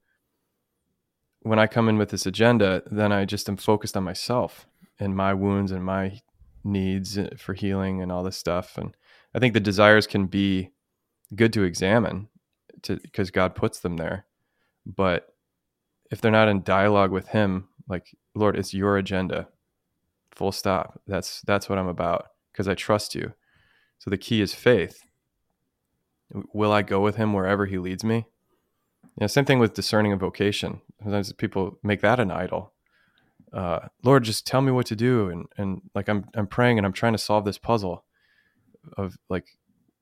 When 1.41 1.59
i 1.59 1.67
come 1.67 1.89
in 1.89 1.97
with 1.97 2.09
this 2.09 2.25
agenda 2.25 2.83
then 2.89 3.11
i 3.11 3.25
just 3.25 3.49
am 3.49 3.57
focused 3.57 3.97
on 3.97 4.03
myself 4.03 4.65
and 4.99 5.15
my 5.15 5.33
wounds 5.33 5.71
and 5.71 5.83
my 5.83 6.21
needs 6.63 7.17
eh, 7.17 7.29
for 7.37 7.53
healing 7.53 8.01
and 8.01 8.11
all 8.11 8.23
this 8.23 8.37
stuff. 8.37 8.77
And 8.77 8.95
i 9.35 9.39
think 9.39 9.53
the 9.53 9.59
desires 9.59 10.07
can 10.07 10.27
be 10.27 10.69
good 11.35 11.51
to 11.53 11.63
examine 11.63 12.29
to 12.83 12.97
because 12.97 13.31
god 13.31 13.55
puts 13.55 13.79
them 13.79 13.97
there. 13.97 14.25
But 14.85 15.27
if 16.11 16.21
they're 16.21 16.31
not 16.31 16.47
in 16.47 16.63
dialogue 16.63 17.11
with 17.11 17.29
him 17.29 17.69
like 17.87 18.15
lord 18.35 18.55
it's 18.55 18.73
your 18.73 18.97
agenda. 18.97 19.47
Full 20.31 20.51
stop. 20.51 21.01
That's 21.07 21.41
that's 21.41 21.67
what 21.67 21.77
i'm 21.77 21.87
about 21.87 22.27
because 22.51 22.67
i 22.67 22.73
trust 22.73 23.15
you. 23.15 23.33
So 23.99 24.09
the 24.09 24.17
key 24.17 24.41
is 24.41 24.53
faith 24.53 25.03
will 26.53 26.71
i 26.71 26.81
go 26.81 27.01
with 27.01 27.15
him 27.15 27.33
wherever 27.33 27.65
he 27.65 27.77
leads 27.77 28.03
me? 28.03 28.25
You 29.03 29.21
know, 29.21 29.27
same 29.27 29.45
thing 29.45 29.59
with 29.59 29.73
discerning 29.73 30.11
a 30.11 30.17
vocation. 30.17 30.81
Sometimes 31.01 31.31
people 31.33 31.77
make 31.83 32.01
that 32.01 32.19
an 32.19 32.31
idol. 32.31 32.73
Uh, 33.51 33.87
lord 34.03 34.23
just 34.23 34.47
tell 34.47 34.61
me 34.61 34.71
what 34.71 34.87
to 34.87 34.95
do 34.95 35.29
and 35.29 35.45
and 35.57 35.79
like 35.93 36.09
i'm 36.09 36.25
i'm 36.33 36.47
praying 36.47 36.79
and 36.79 36.87
i'm 36.87 36.93
trying 36.93 37.13
to 37.13 37.19
solve 37.19 37.45
this 37.45 37.59
puzzle 37.59 38.03
of 38.97 39.15
like 39.29 39.45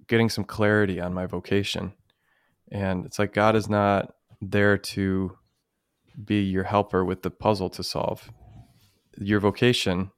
getting 0.08 0.30
some 0.30 0.46
clarity 0.46 1.02
on 1.02 1.14
my 1.14 1.26
vocation. 1.26 1.94
And 2.72 3.06
it's 3.06 3.20
like 3.20 3.34
god 3.34 3.56
is 3.56 3.70
not 3.70 4.14
there 4.42 4.78
to 4.78 5.38
be 6.26 6.42
your 6.44 6.64
helper 6.64 7.06
with 7.06 7.22
the 7.22 7.30
puzzle 7.30 7.70
to 7.70 7.84
solve. 7.84 8.32
Your 9.18 9.40
vocation 9.40 10.12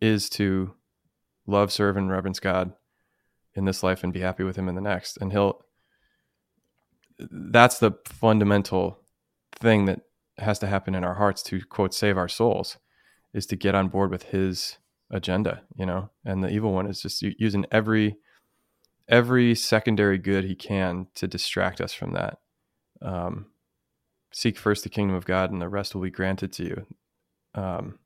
is 0.00 0.28
to 0.30 0.74
love, 1.46 1.72
serve, 1.72 1.96
and 1.96 2.10
reverence 2.10 2.40
God 2.40 2.72
in 3.54 3.64
this 3.64 3.82
life 3.82 4.04
and 4.04 4.12
be 4.12 4.20
happy 4.20 4.44
with 4.44 4.56
Him 4.56 4.68
in 4.68 4.74
the 4.74 4.80
next. 4.80 5.16
And 5.18 5.32
He'll, 5.32 5.64
that's 7.18 7.78
the 7.78 7.92
fundamental 8.04 9.00
thing 9.52 9.86
that 9.86 10.00
has 10.38 10.58
to 10.60 10.66
happen 10.66 10.94
in 10.94 11.04
our 11.04 11.14
hearts 11.14 11.42
to 11.44 11.60
quote, 11.64 11.94
save 11.94 12.16
our 12.16 12.28
souls 12.28 12.78
is 13.34 13.46
to 13.46 13.56
get 13.56 13.74
on 13.74 13.88
board 13.88 14.10
with 14.10 14.24
His 14.24 14.78
agenda, 15.10 15.62
you 15.76 15.86
know? 15.86 16.10
And 16.24 16.42
the 16.42 16.50
evil 16.50 16.72
one 16.72 16.86
is 16.86 17.02
just 17.02 17.22
using 17.22 17.66
every, 17.70 18.16
every 19.08 19.54
secondary 19.54 20.18
good 20.18 20.44
he 20.44 20.54
can 20.54 21.08
to 21.16 21.26
distract 21.26 21.80
us 21.80 21.92
from 21.92 22.12
that. 22.12 22.38
Um, 23.02 23.46
seek 24.32 24.56
first 24.56 24.84
the 24.84 24.88
kingdom 24.88 25.16
of 25.16 25.24
God 25.24 25.50
and 25.50 25.60
the 25.60 25.68
rest 25.68 25.94
will 25.94 26.02
be 26.02 26.10
granted 26.10 26.52
to 26.54 26.64
you. 26.64 26.86
Um, 27.54 27.98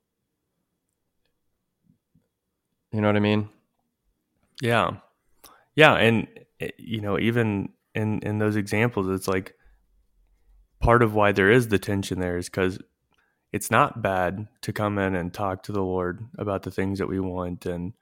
you 2.93 3.01
know 3.01 3.09
what 3.09 3.17
I 3.17 3.21
mean? 3.21 3.49
Yeah. 4.63 4.97
Yeah. 5.77 5.95
And, 5.95 6.29
eh, 6.61 6.71
you 6.79 7.01
know, 7.01 7.19
even 7.19 7.71
in, 7.95 8.21
in 8.21 8.39
those 8.39 8.57
examples, 8.57 9.09
it's 9.09 9.29
like 9.29 9.55
part 10.81 11.03
of 11.03 11.15
why 11.15 11.33
there 11.33 11.51
is 11.51 11.69
the 11.69 11.79
tension 11.79 12.21
there 12.21 12.37
is 12.37 12.49
because 12.49 12.79
it's 13.53 13.71
not 13.71 14.03
bad 14.03 14.49
to 14.63 14.73
come 14.73 14.99
in 14.99 15.15
and 15.15 15.33
talk 15.33 15.63
to 15.65 15.73
the 15.73 15.83
Lord 15.83 16.27
about 16.39 16.63
the 16.63 16.71
things 16.71 16.99
that 16.99 17.09
we 17.09 17.21
want. 17.21 17.67
And, 17.67 17.93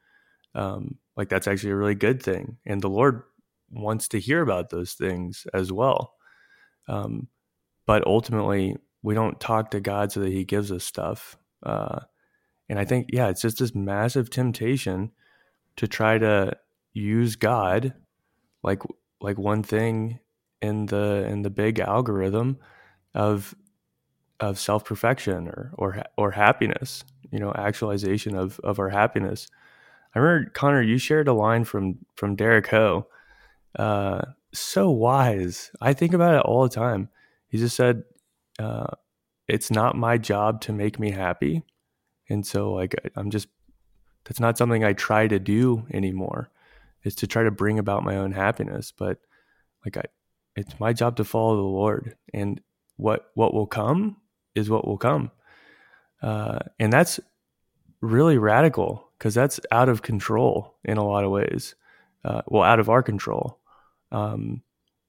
um, 0.54 0.98
like 1.16 1.28
that's 1.28 1.46
actually 1.46 1.72
a 1.72 1.76
really 1.76 1.94
good 1.94 2.22
thing. 2.22 2.56
And 2.64 2.80
the 2.80 2.88
Lord 2.88 3.22
wants 3.70 4.08
to 4.08 4.20
hear 4.20 4.42
about 4.42 4.70
those 4.70 4.94
things 4.94 5.46
as 5.52 5.72
well. 5.72 6.14
Um, 6.88 7.28
but 7.86 8.06
ultimately, 8.06 8.76
we 9.02 9.14
don't 9.14 9.40
talk 9.40 9.70
to 9.70 9.80
God 9.80 10.12
so 10.12 10.20
that 10.20 10.32
He 10.32 10.44
gives 10.44 10.70
us 10.70 10.84
stuff. 10.84 11.36
Uh, 11.62 12.00
and 12.68 12.78
I 12.78 12.84
think, 12.84 13.08
yeah, 13.12 13.28
it's 13.28 13.42
just 13.42 13.58
this 13.58 13.74
massive 13.74 14.30
temptation 14.30 15.10
to 15.76 15.88
try 15.88 16.18
to 16.18 16.56
use 16.92 17.36
God 17.36 17.94
like 18.62 18.82
like 19.20 19.38
one 19.38 19.62
thing 19.62 20.18
in 20.60 20.86
the 20.86 21.26
in 21.28 21.42
the 21.42 21.50
big 21.50 21.80
algorithm 21.80 22.58
of 23.14 23.54
of 24.40 24.58
self 24.58 24.84
perfection 24.84 25.48
or 25.48 25.72
or 25.74 26.02
or 26.16 26.30
happiness, 26.32 27.04
you 27.30 27.38
know, 27.38 27.52
actualization 27.54 28.36
of 28.36 28.60
of 28.60 28.78
our 28.78 28.90
happiness. 28.90 29.48
I 30.14 30.18
remember 30.18 30.50
Connor, 30.50 30.82
you 30.82 30.98
shared 30.98 31.28
a 31.28 31.32
line 31.32 31.64
from 31.64 31.98
from 32.16 32.36
Derek 32.36 32.68
Ho. 32.68 33.06
Uh, 33.78 34.22
so 34.52 34.90
wise. 34.90 35.70
I 35.80 35.94
think 35.94 36.12
about 36.12 36.34
it 36.34 36.42
all 36.42 36.62
the 36.64 36.74
time. 36.74 37.08
He 37.48 37.58
just 37.58 37.76
said, 37.76 38.04
uh, 38.58 38.88
"It's 39.48 39.70
not 39.70 39.96
my 39.96 40.18
job 40.18 40.60
to 40.62 40.72
make 40.72 40.98
me 40.98 41.10
happy. 41.10 41.62
And 42.28 42.46
so 42.46 42.72
like 42.72 42.94
I'm 43.16 43.30
just 43.30 43.48
that's 44.24 44.40
not 44.40 44.58
something 44.58 44.84
I 44.84 44.92
try 44.92 45.26
to 45.26 45.38
do 45.38 45.86
anymore 45.92 46.50
is 47.04 47.14
to 47.16 47.26
try 47.26 47.42
to 47.42 47.50
bring 47.50 47.78
about 47.78 48.04
my 48.04 48.16
own 48.16 48.32
happiness, 48.32 48.92
but 48.96 49.18
like 49.84 49.96
I 49.96 50.04
it's 50.54 50.78
my 50.78 50.92
job 50.92 51.16
to 51.16 51.24
follow 51.24 51.56
the 51.56 51.62
Lord 51.62 52.16
and 52.34 52.60
what 52.96 53.30
what 53.34 53.54
will 53.54 53.66
come 53.66 54.16
is 54.54 54.68
what 54.68 54.86
will 54.86 54.98
come. 54.98 55.30
Uh, 56.20 56.60
and 56.78 56.92
that's 56.92 57.18
really 58.00 58.38
radical 58.38 59.08
because 59.18 59.34
that's 59.34 59.60
out 59.70 59.88
of 59.88 60.02
control 60.02 60.76
in 60.84 60.98
a 60.98 61.06
lot 61.06 61.24
of 61.24 61.30
ways. 61.30 61.74
Uh, 62.24 62.42
well, 62.46 62.62
out 62.62 62.80
of 62.80 62.88
our 62.88 63.02
control. 63.02 63.58
Um, 64.12 64.62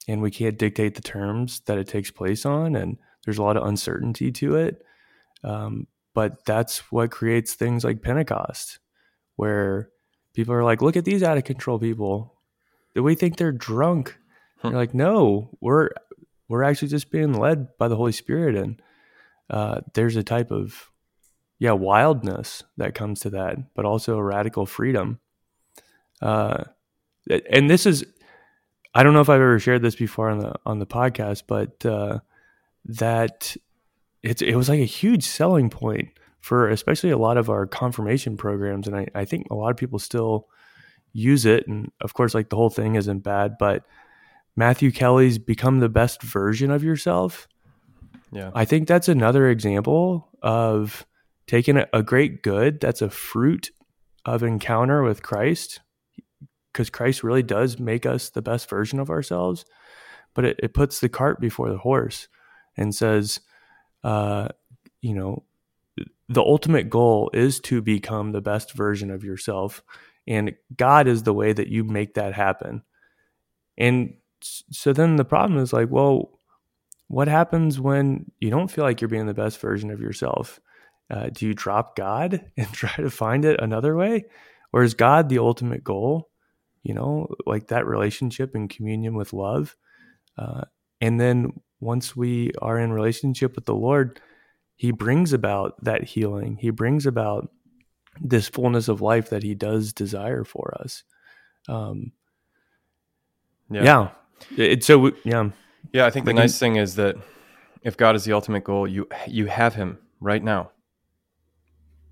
and 0.08 0.22
we 0.22 0.32
can't 0.32 0.58
dictate 0.58 0.96
the 0.96 1.02
terms 1.02 1.62
that 1.66 1.78
it 1.78 1.88
takes 1.88 2.12
place 2.12 2.46
on. 2.46 2.76
And 2.76 2.98
there's 3.24 3.38
a 3.38 3.44
lot 3.44 3.58
of 3.58 3.68
uncertainty 3.68 4.32
to 4.32 4.56
it. 4.56 4.84
Um, 5.44 5.88
but 6.14 6.46
that's 6.46 6.92
what 6.92 7.12
creates 7.12 7.54
things 7.54 7.84
like 7.84 8.02
Pentecost, 8.02 8.80
where 9.36 9.90
people 10.34 10.54
are 10.54 10.64
like, 10.64 10.82
look 10.82 10.98
at 10.98 11.06
these 11.06 11.24
out 11.24 11.38
of 11.38 11.44
control 11.44 11.80
people. 11.80 12.34
Do 12.96 13.04
we 13.04 13.16
think 13.16 13.38
they're 13.38 13.52
drunk? 13.52 14.18
Huh. 14.58 14.70
You're 14.70 14.78
like, 14.78 14.94
no, 14.94 15.50
we're 15.62 15.90
we're 16.48 16.64
actually 16.64 16.90
just 16.90 17.12
being 17.12 17.34
led 17.34 17.78
by 17.78 17.88
the 17.88 17.96
Holy 17.96 18.12
Spirit, 18.12 18.56
and 18.56 18.82
uh, 19.50 19.82
there's 19.94 20.16
a 20.16 20.24
type 20.24 20.52
of 20.52 20.92
yeah 21.60 21.72
wildness 21.72 22.64
that 22.78 22.96
comes 22.96 23.22
to 23.22 23.30
that, 23.32 23.74
but 23.74 23.86
also 23.86 24.18
a 24.18 24.24
radical 24.24 24.66
freedom. 24.66 25.20
Uh, 26.22 26.64
and 27.50 27.70
this 27.70 27.86
is 27.86 28.06
I 28.94 29.04
don't 29.04 29.14
know 29.14 29.22
if 29.22 29.30
I've 29.30 29.42
ever 29.42 29.60
shared 29.60 29.82
this 29.82 29.96
before 29.96 30.30
on 30.30 30.40
the 30.40 30.56
on 30.66 30.80
the 30.80 30.86
podcast, 30.86 31.44
but 31.48 31.86
uh, 31.86 32.20
that 32.86 33.56
it's 34.22 34.42
it 34.42 34.56
was 34.56 34.70
like 34.70 34.80
a 34.80 34.86
huge 34.86 35.24
selling 35.24 35.70
point 35.70 36.10
for 36.44 36.68
especially 36.68 37.10
a 37.10 37.18
lot 37.18 37.38
of 37.38 37.50
our 37.50 37.66
confirmation 37.66 38.36
programs, 38.36 38.86
and 38.86 38.98
I, 38.98 39.08
I 39.16 39.24
think 39.24 39.48
a 39.50 39.56
lot 39.56 39.72
of 39.72 39.78
people 39.78 39.98
still 39.98 40.50
use 41.14 41.46
it. 41.46 41.66
And 41.70 41.90
of 42.02 42.14
course, 42.14 42.34
like 42.34 42.50
the 42.50 42.58
whole 42.58 42.70
thing 42.70 42.96
isn't 42.96 43.20
bad, 43.20 43.56
but 43.58 43.86
Matthew 44.58 44.92
Kelly's 44.92 45.38
become 45.38 45.80
the 45.80 45.88
best 45.88 46.22
version 46.22 46.70
of 46.70 46.84
yourself. 46.84 47.48
Yeah. 48.34 48.52
I 48.54 48.66
think 48.66 48.90
that's 48.90 49.08
another 49.08 49.50
example 49.50 50.28
of 50.42 51.06
taking 51.48 51.78
a, 51.78 51.88
a 51.94 52.04
great 52.04 52.44
good 52.44 52.82
that's 52.82 53.02
a 53.02 53.10
fruit 53.10 53.72
of 54.26 54.44
encounter 54.44 55.02
with 55.02 55.24
Christ, 55.24 55.80
because 56.74 56.90
Christ 56.90 57.24
really 57.24 57.44
does 57.44 57.80
make 57.80 58.06
us 58.06 58.30
the 58.30 58.42
best 58.42 58.70
version 58.70 59.00
of 59.00 59.10
ourselves, 59.10 59.64
but 60.34 60.44
it, 60.44 60.60
it 60.62 60.74
puts 60.74 61.00
the 61.00 61.08
cart 61.08 61.40
before 61.40 61.70
the 61.70 61.78
horse 61.78 62.28
and 62.76 62.94
says, 62.94 63.40
uh, 64.04 64.50
you 65.00 65.14
know, 65.14 65.44
the 66.30 66.42
ultimate 66.42 66.90
goal 66.90 67.30
is 67.34 67.60
to 67.62 67.82
become 67.82 68.32
the 68.32 68.42
best 68.42 68.74
version 68.74 69.12
of 69.12 69.24
yourself. 69.24 69.84
And 70.28 70.54
God 70.76 71.08
is 71.08 71.24
the 71.24 71.34
way 71.34 71.54
that 71.54 71.68
you 71.68 71.84
make 71.84 72.14
that 72.16 72.34
happen. 72.34 72.84
And 73.78 74.16
so 74.42 74.94
then 74.94 75.16
the 75.16 75.26
problem 75.26 75.60
is 75.60 75.74
like, 75.74 75.90
well, 75.90 76.40
what 77.08 77.28
happens 77.28 77.80
when 77.80 78.32
you 78.40 78.50
don't 78.50 78.72
feel 78.72 78.84
like 78.84 79.02
you're 79.02 79.08
being 79.08 79.28
the 79.28 79.34
best 79.34 79.60
version 79.60 79.92
of 79.92 80.02
yourself? 80.02 80.60
Uh, 81.10 81.30
do 81.32 81.46
you 81.46 81.54
drop 81.54 81.96
God 81.96 82.44
and 82.58 82.72
try 82.72 82.96
to 82.96 83.10
find 83.10 83.46
it 83.46 83.60
another 83.62 83.96
way? 83.96 84.26
Or 84.72 84.84
is 84.84 84.94
God 84.94 85.30
the 85.30 85.40
ultimate 85.40 85.84
goal? 85.84 86.30
You 86.82 86.94
know, 86.94 87.28
like 87.46 87.68
that 87.68 87.86
relationship 87.86 88.56
and 88.56 88.70
communion 88.70 89.16
with 89.16 89.32
love. 89.32 89.78
Uh, 90.38 90.64
and 91.00 91.20
then 91.20 91.62
once 91.80 92.16
we 92.16 92.52
are 92.62 92.80
in 92.80 92.92
relationship 92.92 93.56
with 93.56 93.66
the 93.66 93.76
Lord, 93.76 94.20
He 94.76 94.92
brings 94.92 95.34
about 95.34 95.82
that 95.84 96.04
healing. 96.04 96.58
He 96.58 96.70
brings 96.70 97.06
about 97.06 97.50
this 98.20 98.48
fullness 98.48 98.88
of 98.88 99.02
life 99.02 99.30
that 99.30 99.44
He 99.44 99.56
does 99.56 99.94
desire 99.94 100.44
for 100.44 100.76
us. 100.80 101.04
Um, 101.68 102.12
yeah. 103.70 103.84
yeah. 103.84 104.10
It's 104.58 104.86
so, 104.88 105.12
yeah. 105.24 105.50
Yeah. 105.92 106.06
I 106.06 106.10
think 106.10 106.26
the 106.26 106.34
nice 106.34 106.60
thing 106.60 106.76
is 106.76 106.96
that 106.96 107.16
if 107.82 107.98
God 107.98 108.16
is 108.16 108.26
the 108.26 108.34
ultimate 108.34 108.64
goal, 108.64 108.88
you, 108.88 109.08
you 109.28 109.46
have 109.46 109.76
Him 109.76 110.00
right 110.20 110.44
now 110.44 110.72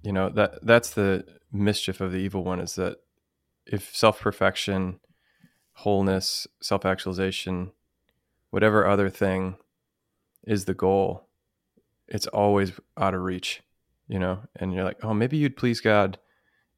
you 0.04 0.12
know 0.12 0.30
that 0.30 0.60
that's 0.64 0.92
the 0.92 1.26
mischief 1.52 2.02
of 2.02 2.12
the 2.12 2.18
evil 2.18 2.44
one 2.44 2.60
is 2.60 2.76
that 2.76 2.98
if 3.66 3.96
self-perfection 3.96 5.00
wholeness 5.74 6.48
self-actualization 6.62 7.72
whatever 8.50 8.88
other 8.88 9.10
thing 9.10 9.56
is 10.46 10.66
the 10.66 10.74
goal 10.74 11.28
it's 12.12 12.28
always 12.28 12.74
out 12.98 13.16
of 13.16 13.22
reach 13.22 13.64
you 14.12 14.20
know? 14.20 14.42
And 14.58 14.74
you're 14.74 14.84
like 14.84 15.04
oh 15.04 15.14
maybe 15.14 15.38
you'd 15.38 15.58
please 15.58 15.80
god 15.82 16.20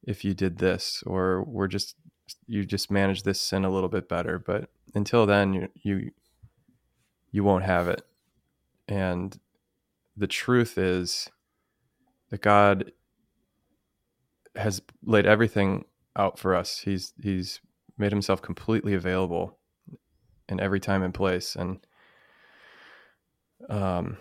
if 0.04 0.24
you 0.24 0.34
did 0.34 0.58
this 0.58 1.02
or 1.04 1.42
we're 1.42 1.66
just 1.66 1.96
you 2.46 2.64
just 2.64 2.90
manage 2.90 3.24
this 3.24 3.40
sin 3.40 3.64
a 3.64 3.70
little 3.70 3.88
bit 3.88 4.08
better. 4.08 4.38
But 4.38 4.70
until 4.94 5.26
then 5.26 5.52
you 5.52 5.68
you 5.74 6.10
you 7.32 7.44
won't 7.44 7.64
have 7.64 7.88
it. 7.88 8.02
And 8.86 9.38
the 10.16 10.28
truth 10.28 10.78
is 10.78 11.28
that 12.30 12.40
god 12.40 12.92
has 14.54 14.80
laid 15.04 15.26
everything 15.26 15.84
out 16.16 16.38
for 16.38 16.54
us. 16.54 16.78
He's 16.78 17.12
he's 17.20 17.60
made 17.98 18.12
himself 18.12 18.40
completely 18.40 18.94
available 18.94 19.58
in 20.48 20.60
every 20.60 20.78
time 20.78 21.02
and 21.02 21.12
place, 21.12 21.56
and 21.56 21.84
um, 23.68 24.18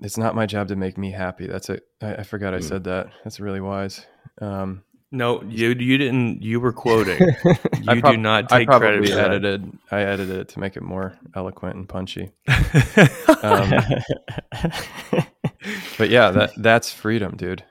it's 0.00 0.18
not 0.18 0.34
my 0.34 0.46
job 0.46 0.68
to 0.68 0.76
make 0.76 0.98
me 0.98 1.10
happy. 1.10 1.46
That's 1.46 1.70
it. 1.70 1.86
I, 2.00 2.16
I 2.16 2.22
forgot 2.22 2.54
I 2.54 2.58
hmm. 2.58 2.64
said 2.64 2.84
that. 2.84 3.08
That's 3.24 3.40
really 3.40 3.60
wise. 3.60 4.04
Um, 4.40 4.82
no, 5.10 5.42
you 5.44 5.68
you 5.68 5.98
didn't. 5.98 6.42
You 6.42 6.60
were 6.60 6.72
quoting. 6.72 7.34
You 7.86 8.00
prob- 8.00 8.14
do 8.14 8.20
not 8.20 8.48
take 8.48 8.68
I 8.68 8.78
probably 8.78 9.06
credit. 9.06 9.16
edited. 9.16 9.78
I 9.92 10.00
edited 10.00 10.36
it 10.36 10.48
to 10.48 10.58
make 10.58 10.76
it 10.76 10.82
more 10.82 11.16
eloquent 11.36 11.76
and 11.76 11.88
punchy. 11.88 12.32
um, 12.48 13.70
but 15.96 16.10
yeah, 16.10 16.32
that 16.32 16.52
that's 16.56 16.92
freedom, 16.92 17.36
dude. 17.36 17.62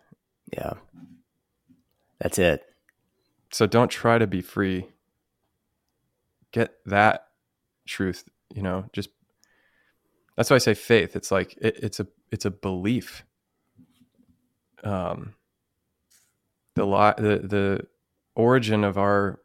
Yeah. 0.53 0.75
That's 2.19 2.39
it. 2.39 2.63
So 3.51 3.67
don't 3.67 3.89
try 3.89 4.17
to 4.17 4.27
be 4.27 4.41
free. 4.41 4.87
Get 6.51 6.75
that 6.85 7.27
truth, 7.85 8.23
you 8.53 8.61
know, 8.61 8.85
just 8.93 9.09
that's 10.35 10.49
why 10.49 10.55
I 10.55 10.59
say 10.59 10.73
faith. 10.73 11.15
It's 11.15 11.31
like 11.31 11.57
it, 11.61 11.79
it's 11.81 11.99
a 11.99 12.07
it's 12.31 12.45
a 12.45 12.51
belief. 12.51 13.23
Um 14.83 15.35
the 16.75 16.85
lie 16.85 17.15
the 17.17 17.39
the 17.43 17.87
origin 18.35 18.83
of 18.83 18.97
our 18.97 19.39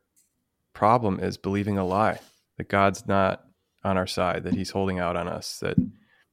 problem 0.72 1.20
is 1.20 1.36
believing 1.36 1.78
a 1.78 1.84
lie 1.84 2.18
that 2.56 2.68
God's 2.68 3.06
not 3.06 3.44
on 3.84 3.96
our 3.96 4.06
side, 4.06 4.44
that 4.44 4.54
he's 4.54 4.70
holding 4.70 4.98
out 4.98 5.16
on 5.16 5.28
us, 5.28 5.58
that 5.60 5.76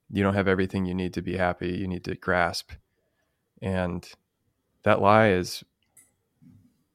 you 0.10 0.24
don't 0.24 0.34
have 0.34 0.48
everything 0.48 0.86
you 0.86 0.94
need 0.94 1.14
to 1.14 1.22
be 1.22 1.38
happy, 1.38 1.70
you 1.70 1.88
need 1.88 2.04
to 2.06 2.16
grasp. 2.16 2.72
And 3.62 4.08
that 4.84 5.02
lie 5.02 5.30
is 5.30 5.64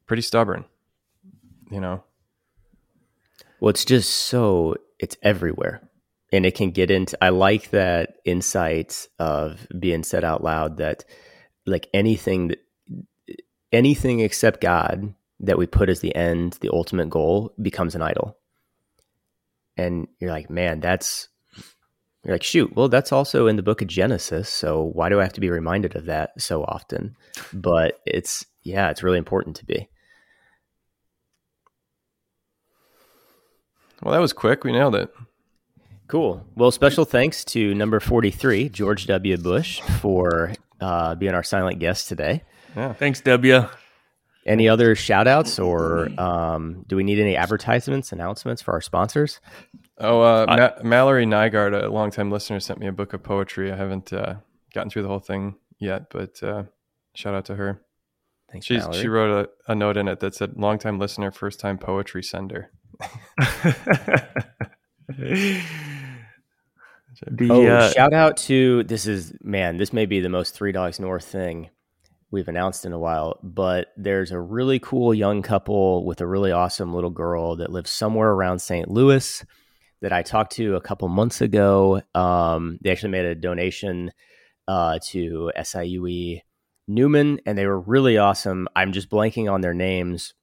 pretty 0.07 0.23
stubborn, 0.23 0.65
you 1.71 1.81
know. 1.81 2.05
Well, 3.61 3.71
it's 3.71 3.85
just 3.85 4.11
so 4.11 4.77
it's 4.99 5.17
everywhere. 5.23 5.83
And 6.33 6.47
it 6.47 6.55
can 6.55 6.71
get 6.71 6.91
into 6.91 7.17
I 7.23 7.29
like 7.29 7.71
that 7.71 8.17
insight 8.25 9.07
of 9.19 9.67
being 9.79 10.03
said 10.03 10.25
out 10.25 10.43
loud 10.43 10.79
that 10.79 11.05
like 11.67 11.89
anything 11.93 12.49
that 12.49 12.59
anything 13.71 14.21
except 14.21 14.61
God 14.61 15.15
that 15.41 15.59
we 15.59 15.67
put 15.67 15.89
as 15.89 16.01
the 16.01 16.15
end, 16.15 16.59
the 16.61 16.71
ultimate 16.73 17.11
goal 17.11 17.55
becomes 17.61 17.95
an 17.95 18.03
idol. 18.03 18.39
And 19.77 20.09
you're 20.19 20.31
like, 20.31 20.51
man, 20.51 20.81
that's 20.81 21.29
you're 22.25 22.35
like, 22.35 22.45
shoot, 22.45 22.75
well, 22.77 22.89
that's 22.89 23.11
also 23.11 23.49
in 23.49 23.57
the 23.57 23.63
book 23.63 23.83
of 23.83 23.89
Genesis. 23.89 24.49
So 24.49 24.91
why 24.93 25.09
do 25.09 25.19
I 25.19 25.25
have 25.25 25.33
to 25.33 25.41
be 25.41 25.51
reminded 25.51 25.97
of 25.97 26.05
that 26.05 26.41
so 26.41 26.63
often? 26.63 27.17
But 27.53 28.01
it's, 28.07 28.47
yeah, 28.63 28.91
it's 28.91 29.03
really 29.03 29.19
important 29.19 29.57
to 29.57 29.65
be. 29.65 29.89
Well, 34.03 34.13
that 34.13 34.21
was 34.21 34.33
quick. 34.33 34.63
We 34.63 34.71
nailed 34.71 34.95
it. 34.95 35.13
Cool. 36.13 36.45
Well, 36.57 36.71
special 36.71 37.07
thanks 37.07 37.43
to 37.47 37.75
number 37.75 37.99
43, 37.99 38.69
George 38.69 39.07
W. 39.07 39.39
Bush, 39.39 39.81
for 39.81 40.53
uh, 40.79 41.15
being 41.15 41.33
our 41.33 41.43
silent 41.43 41.79
guest 41.79 42.07
today. 42.07 42.43
Yeah. 42.77 42.93
Thanks, 42.93 43.23
W. 43.23 43.67
Any 44.45 44.69
other 44.69 44.95
shout 44.95 45.27
outs 45.27 45.59
or 45.59 46.11
um, 46.21 46.85
do 46.87 46.97
we 46.97 47.03
need 47.03 47.19
any 47.19 47.35
advertisements, 47.35 48.13
announcements 48.13 48.61
for 48.61 48.73
our 48.75 48.83
sponsors? 48.83 49.41
Oh, 49.97 50.21
uh, 50.21 50.45
Ma- 50.83 50.87
Mallory 50.87 51.25
Nygaard, 51.25 51.83
a 51.83 51.89
longtime 51.89 52.31
listener, 52.31 52.61
sent 52.61 52.79
me 52.79 52.89
a 52.89 52.93
book 52.93 53.15
of 53.15 53.23
poetry. 53.23 53.73
I 53.73 53.77
haven't 53.77 54.13
uh, 54.13 54.35
gotten 54.75 54.91
through 54.91 55.05
the 55.05 55.09
whole 55.09 55.19
thing 55.19 55.55
yet, 55.79 56.11
but 56.11 56.43
uh, 56.43 56.65
shout 57.15 57.35
out 57.35 57.47
to 57.47 57.55
her. 57.55 57.81
Thanks, 58.51 58.67
She's, 58.67 58.87
she 58.93 59.09
wrote 59.09 59.49
a, 59.67 59.73
a 59.73 59.75
note 59.75 59.97
in 59.97 60.09
it 60.09 60.21
that 60.21 60.35
said, 60.35 60.59
longtime 60.59 60.99
listener, 60.99 61.31
first 61.31 61.59
time 61.59 61.79
poetry 61.79 62.23
sender. 62.23 62.71
the, 67.31 67.51
oh, 67.51 67.67
uh, 67.67 67.91
shout 67.91 68.13
out 68.13 68.37
to 68.39 68.83
this 68.85 69.07
is 69.07 69.33
man, 69.43 69.77
this 69.77 69.93
may 69.93 70.07
be 70.07 70.21
the 70.21 70.29
most 70.29 70.55
three 70.55 70.73
dogs 70.73 70.99
north 71.01 71.25
thing 71.25 71.71
we've 72.31 72.49
announced 72.49 72.85
in 72.85 72.93
a 72.93 72.99
while, 72.99 73.39
but 73.43 73.89
there's 73.97 74.33
a 74.33 74.41
really 74.41 74.79
cool 74.79 75.13
young 75.13 75.43
couple 75.43 76.05
with 76.05 76.21
a 76.21 76.27
really 76.27 76.51
awesome 76.51 76.95
little 76.95 77.11
girl 77.11 77.57
that 77.57 77.71
lives 77.71 77.91
somewhere 77.91 78.31
around 78.31 78.59
St. 78.59 78.91
Louis 78.91 79.45
that 80.01 80.13
I 80.13 80.23
talked 80.23 80.53
to 80.57 80.75
a 80.75 80.81
couple 80.81 81.09
months 81.09 81.41
ago. 81.41 82.03
Um, 82.15 82.79
they 82.83 82.91
actually 82.91 83.11
made 83.11 83.27
a 83.27 83.35
donation 83.35 84.11
uh, 84.67 84.99
to 85.11 85.53
SIUE 85.57 86.41
Newman, 86.89 87.41
and 87.47 87.57
they 87.57 87.67
were 87.67 87.81
really 87.81 88.19
awesome. 88.19 88.67
I'm 88.75 88.93
just 88.93 89.11
blanking 89.11 89.53
on 89.53 89.61
their 89.61 89.75
names 89.75 90.35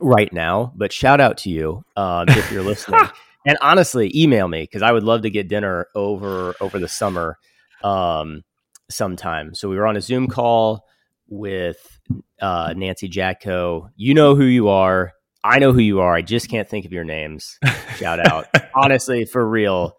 right 0.00 0.32
now, 0.32 0.72
but 0.76 0.92
shout 0.92 1.20
out 1.20 1.38
to 1.38 1.50
you 1.50 1.84
um, 1.96 2.28
if 2.28 2.50
you're 2.50 2.62
listening. 2.64 3.00
And 3.44 3.58
honestly, 3.60 4.10
email 4.14 4.48
me 4.48 4.62
because 4.62 4.82
I 4.82 4.92
would 4.92 5.02
love 5.02 5.22
to 5.22 5.30
get 5.30 5.48
dinner 5.48 5.88
over 5.94 6.54
over 6.60 6.78
the 6.78 6.88
summer 6.88 7.38
um, 7.82 8.42
sometime. 8.90 9.54
So 9.54 9.68
we 9.68 9.76
were 9.76 9.86
on 9.86 9.96
a 9.96 10.00
Zoom 10.00 10.28
call 10.28 10.86
with 11.28 12.00
uh, 12.40 12.74
Nancy 12.76 13.08
Jacko. 13.08 13.90
You 13.96 14.14
know 14.14 14.34
who 14.34 14.44
you 14.44 14.68
are. 14.68 15.12
I 15.42 15.58
know 15.58 15.72
who 15.72 15.80
you 15.80 16.00
are. 16.00 16.14
I 16.14 16.22
just 16.22 16.48
can't 16.48 16.68
think 16.68 16.86
of 16.86 16.92
your 16.92 17.04
names. 17.04 17.58
Shout 17.96 18.26
out. 18.26 18.46
honestly, 18.74 19.26
for 19.26 19.46
real, 19.46 19.96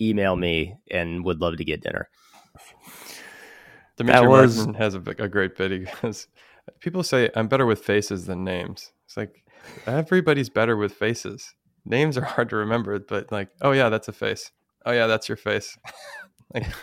email 0.00 0.36
me 0.36 0.76
and 0.88 1.24
would 1.24 1.40
love 1.40 1.56
to 1.56 1.64
get 1.64 1.82
dinner. 1.82 2.08
Demetri 3.96 4.20
that 4.20 4.28
was... 4.28 4.56
Martin 4.56 4.74
has 4.74 4.94
a, 4.94 5.00
a 5.18 5.28
great 5.28 5.56
bit. 5.56 5.72
He 5.72 5.86
goes, 6.00 6.28
people 6.80 7.02
say 7.02 7.30
I'm 7.34 7.48
better 7.48 7.66
with 7.66 7.84
faces 7.84 8.26
than 8.26 8.44
names. 8.44 8.92
It's 9.06 9.16
like 9.16 9.44
Everybody's 9.86 10.48
better 10.48 10.76
with 10.76 10.92
faces. 10.92 11.54
Names 11.84 12.16
are 12.16 12.24
hard 12.24 12.48
to 12.50 12.56
remember, 12.56 12.98
but 12.98 13.30
like, 13.30 13.48
oh 13.60 13.72
yeah, 13.72 13.88
that's 13.88 14.08
a 14.08 14.12
face. 14.12 14.50
Oh 14.86 14.92
yeah, 14.92 15.06
that's 15.06 15.28
your 15.28 15.36
face. 15.36 15.76
like, 16.54 16.66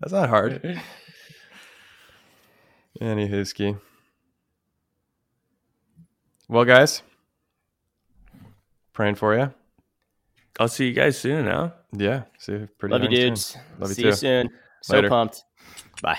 that's 0.00 0.12
not 0.12 0.28
hard. 0.28 0.80
Any 3.00 3.44
ski. 3.44 3.76
Well, 6.48 6.64
guys, 6.64 7.02
praying 8.92 9.14
for 9.14 9.36
you. 9.36 9.52
I'll 10.60 10.68
see 10.68 10.86
you 10.86 10.92
guys 10.92 11.18
soon. 11.18 11.46
Huh? 11.46 11.70
Yeah. 11.92 12.24
See 12.38 12.52
you 12.52 12.68
pretty. 12.78 12.92
Love 12.92 13.02
you, 13.02 13.08
darn 13.08 13.16
soon. 13.16 13.28
dudes. 13.28 13.56
Love 13.78 13.88
you 13.90 13.94
See 13.94 14.02
too. 14.02 14.08
you 14.08 14.14
soon. 14.14 14.50
So 14.82 14.96
Later. 14.96 15.08
pumped. 15.08 15.44
Bye. 16.02 16.18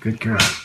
Good 0.00 0.20
girl. 0.20 0.58